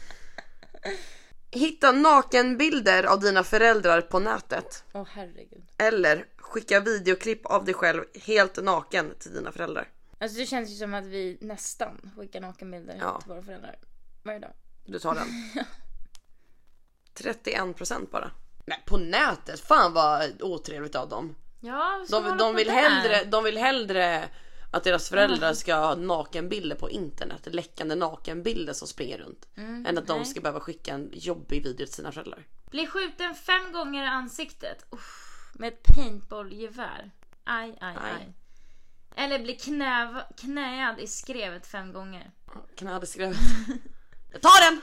[1.50, 4.84] Hitta nakenbilder av dina föräldrar på nätet.
[4.92, 5.64] Åh herregud.
[5.78, 9.88] Eller skicka videoklipp av dig själv helt naken till dina föräldrar.
[10.18, 13.20] Alltså det känns ju som att vi nästan skickar nakenbilder Ja.
[13.20, 13.78] till våra föräldrar
[14.22, 14.52] varje dag.
[14.86, 15.26] Du tar den.
[17.14, 18.30] 31% bara.
[18.66, 19.60] Nej, på nätet.
[19.60, 21.34] Fan vad otrevligt av dem.
[21.60, 24.28] Ja, De, de, vill hellre, de vill hellre
[24.70, 29.48] Att deras föräldrar ska ha nakenbilder på internet, läckande nakenbilder som springer runt.
[29.56, 30.24] än att de Mm, nej.
[30.26, 32.44] ska behöva skicka en jobbig video till sina föräldrar.
[32.70, 34.86] Bli skjuten fem gånger i ansiktet.
[34.90, 37.10] Uff, med ett paintballgevär.
[37.44, 38.12] Aj, aj, Aj.
[38.16, 38.32] aj.
[39.24, 42.30] Eller bli knäv, knäad i skrevet fem gånger.
[42.76, 43.38] Kan jag hade skrivit.
[44.32, 44.80] Jag tar den!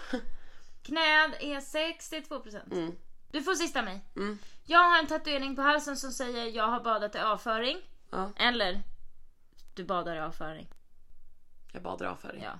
[0.84, 2.71] Knäad är 62%.
[2.74, 2.91] Mm.
[3.34, 4.01] Du får sista mig.
[4.65, 7.77] Jag har en tatuering på halsen som säger jag har badat i avföring.
[8.11, 8.31] Ja.
[8.36, 8.84] Eller
[9.73, 10.69] du badar i avföring.
[11.71, 12.43] Jag badar avföring.
[12.43, 12.59] Ja.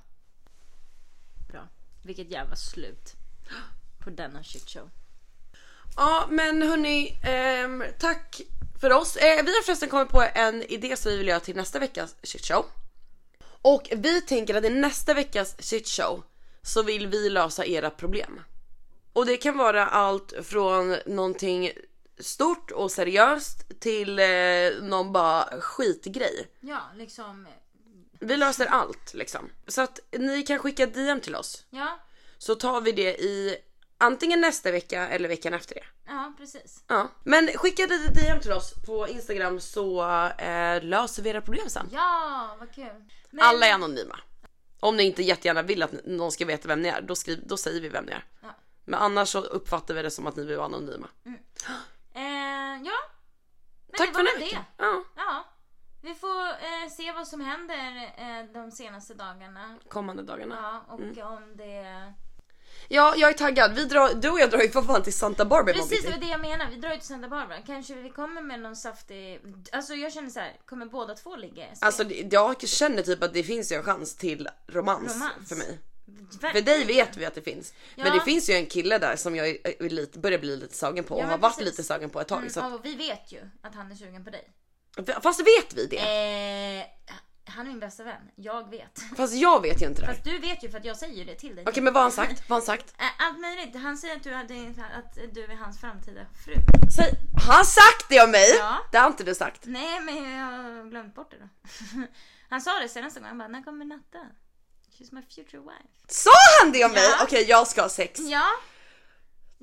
[1.51, 1.67] Bra.
[2.03, 3.13] Vilket jävla slut.
[4.03, 4.89] På denna shitshow.
[5.95, 8.41] Ja men hörni, ehm, tack
[8.82, 9.15] för oss.
[9.15, 12.15] Eh, vi har förresten kommit på en idé som vi vill göra till nästa veckas
[12.24, 12.65] shitshow.
[13.61, 16.24] Och vi tänker att i nästa veckas shitshow
[16.61, 18.41] så vill vi lösa era problem.
[19.14, 21.72] Och det kan vara allt från någonting
[22.20, 24.26] stort och seriöst till eh,
[24.82, 26.47] någon bara skitgrej.
[26.59, 27.47] Ja, liksom.
[28.20, 29.49] Vi löser allt liksom.
[29.68, 31.66] Så att ni kan skicka DM till oss.
[31.70, 31.99] Ja,
[32.38, 33.57] Så tar vi det i
[33.97, 35.84] antingen nästa vecka eller veckan efter det.
[36.07, 36.84] ja precis.
[36.88, 40.03] Ja, men skicka lite DM till oss på Instagram så
[40.38, 41.89] eh, löser vi era problem sen.
[41.91, 43.03] Ja, vad kul.
[43.30, 44.20] Men, Alla är anonyma.
[44.80, 47.57] Om ni inte jättegärna vill att någon ska veta vem ni är, då, skriv, då
[47.57, 48.26] säger vi vem ni är.
[48.41, 48.55] Ja.
[48.86, 51.07] Men annars så uppfattar vi det som att ni vill vara anonyma.
[52.13, 52.23] Eh,
[52.84, 52.97] ja.
[53.88, 54.39] Men Tack det för var nu!
[54.39, 54.65] väl det.
[54.77, 55.45] Ja, Ja.
[56.01, 59.77] Vi får eh, se vad som händer eh, de senaste dagarna.
[59.89, 60.55] kommande dagarna.
[60.61, 62.13] Ja, och om det...
[62.88, 63.75] Ja, jag är taggad.
[63.75, 66.17] Vi drar, du och jag drar ju för fan till Santa Barbara Precis, det var
[66.17, 66.69] det jag menar.
[66.69, 67.61] Vi drar ju till Santa Barbara.
[67.61, 69.41] Kanske vi kommer med någon saftig...
[69.71, 71.84] Alltså jag känner så här, kommer båda två ligga SP?
[71.84, 75.49] Alltså jag känner typ att det finns ju en chans till romans, Romans.
[75.49, 75.79] för mig.
[76.41, 77.74] För dig vet vi att det finns.
[77.95, 78.04] Ja.
[78.04, 81.04] Men det finns ju en kille där som jag är- lite, börjar bli lite sugen
[81.04, 82.38] på och Ja, har varit lite sugen på ett tag.
[82.38, 84.54] Mm, så att, vi vet ju att han är sugen på dig.
[85.24, 85.97] Fast vet vi det?
[85.97, 86.86] Eh,
[87.45, 88.22] han är min bästa vän.
[88.36, 88.99] Jag vet.
[89.18, 90.08] Fast jag vet ju inte det.
[90.08, 91.66] Fast du vet ju för att jag säger det till dig.
[91.68, 92.49] Okej men vad har han sagt?
[92.49, 92.93] Vad han sagt?
[93.01, 93.76] Eh, Allt möjligt.
[93.76, 94.54] Han säger att du, hade,
[94.93, 96.54] att du är hans framtida fru.
[96.95, 97.14] Säg,
[97.47, 98.56] har han sagt det om mig?
[98.60, 98.78] Ja.
[98.91, 99.62] Det har inte du sagt.
[99.66, 101.49] Nej men jag har glömt bort det då.
[102.49, 103.30] Han sa det senaste gången.
[103.30, 104.20] Han bara, när kommer Natta?
[104.97, 105.87] She's my future wife.
[106.07, 106.29] Sa
[106.61, 107.03] han det om mig?
[107.03, 107.23] Ja.
[107.23, 108.19] Okej jag ska ha sex.
[108.19, 108.45] Ja.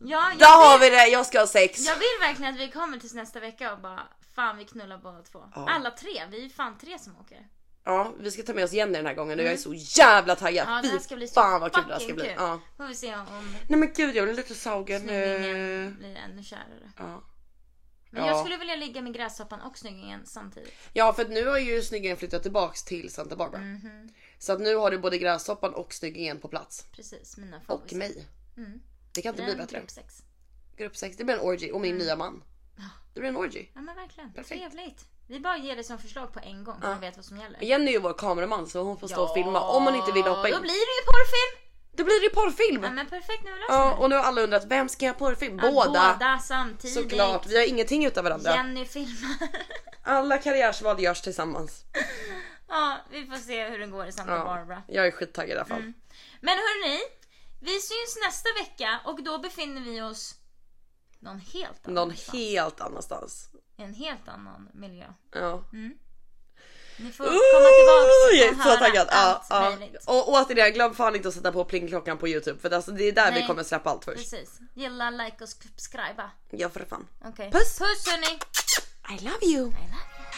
[0.05, 1.87] Ja, Där jag har vill, vi det, jag ska ha sex.
[1.87, 4.01] jag vill verkligen att vi kommer tills nästa vecka och bara
[4.35, 5.45] Fan vi knullar båda två.
[5.55, 5.67] Ja.
[5.71, 7.47] Alla tre, vi är fan tre som åker.
[7.85, 10.37] Ja vi ska ta med oss Jenny den här gången och jag är så jävla
[10.37, 10.67] taggad.
[10.67, 10.77] Mm.
[10.77, 12.25] Ja det här ska bli så fan vad kul det här ska bli.
[12.25, 12.35] kul.
[12.37, 12.61] Ja.
[12.77, 15.01] Får vi se om Nej men gud jag blir lite sugen.
[15.01, 16.93] snyggingen blir ännu kärare.
[16.99, 17.23] Ja.
[18.11, 18.29] Men Ja.
[18.31, 20.75] jag skulle vilja ligga med gräshoppan och snyggingen samtidigt.
[20.93, 23.61] ja för att nu har ju snyggingen flyttat tillbaks till Santa Barbara.
[23.61, 24.09] Mhm.
[24.43, 26.87] Så att nu har du både gräshoppan och snyggingen på plats.
[26.93, 27.97] Precis, mina Och favoriter.
[27.97, 28.27] mig.
[28.57, 28.81] Mm.
[29.15, 29.79] Det kan inte bli bättre.
[29.79, 30.23] grupp sex.
[30.77, 32.43] Grupp 6, det blir en orgy och min nya man.
[33.15, 33.67] Det blir en orgy.
[33.75, 34.61] Ja men verkligen, Perfekt.
[34.73, 35.05] trevligt.
[35.29, 36.91] Vi bara ger det som förslag på en gång så Ja.
[36.91, 37.63] man vet vad som gäller.
[37.63, 40.23] Jenny är ju vår kameraman så hon får stå och filma om hon inte vill
[40.23, 40.55] hoppa in.
[40.55, 41.67] Då blir det ju porrfilm!
[41.97, 42.83] Då blir det ju porrfilm!
[42.85, 45.59] Ja men perfekt, nu Ja, och nu har alla undrat vem ska jag porrfilm?
[45.63, 46.13] Ja, Båda!
[46.19, 46.95] Båda samtidigt.
[47.03, 48.51] Såklart, vi har ingenting utav varandra.
[48.55, 49.37] Jenny filmar.
[50.03, 51.85] Alla karriärsval görs tillsammans.
[52.71, 54.83] ja, vi får se hur det går i Santa Ja, Barbara.
[54.89, 55.79] jag är skittaggad i alla fall.
[55.79, 55.95] Mm.
[56.41, 57.01] Men hörni,
[57.61, 60.35] vi syns nästa vecka och då befinner vi oss
[61.19, 62.33] någon helt Någon annanstans.
[62.33, 63.49] helt annanstans.
[63.77, 65.07] En helt annan miljö.
[65.33, 65.65] Ja.
[66.99, 67.35] Ni får komma
[68.45, 69.09] är och höra taggad.
[69.11, 69.77] Ja, allt ja.
[69.79, 70.05] möjligt.
[70.07, 73.13] Och återigen, glöm fan inte att sätta på plingklockan på youtube för alltså, det är
[73.13, 73.47] där vi Nej.
[73.47, 74.17] kommer släppa allt först.
[74.31, 74.59] Precis.
[74.75, 76.31] Gilla, like och subscriba.
[76.51, 77.09] Ja för fan.
[77.25, 77.51] Okej.
[77.51, 77.79] Puss.
[77.79, 78.39] Puss hörni!
[79.19, 79.69] I love you!
[79.69, 80.31] I love you.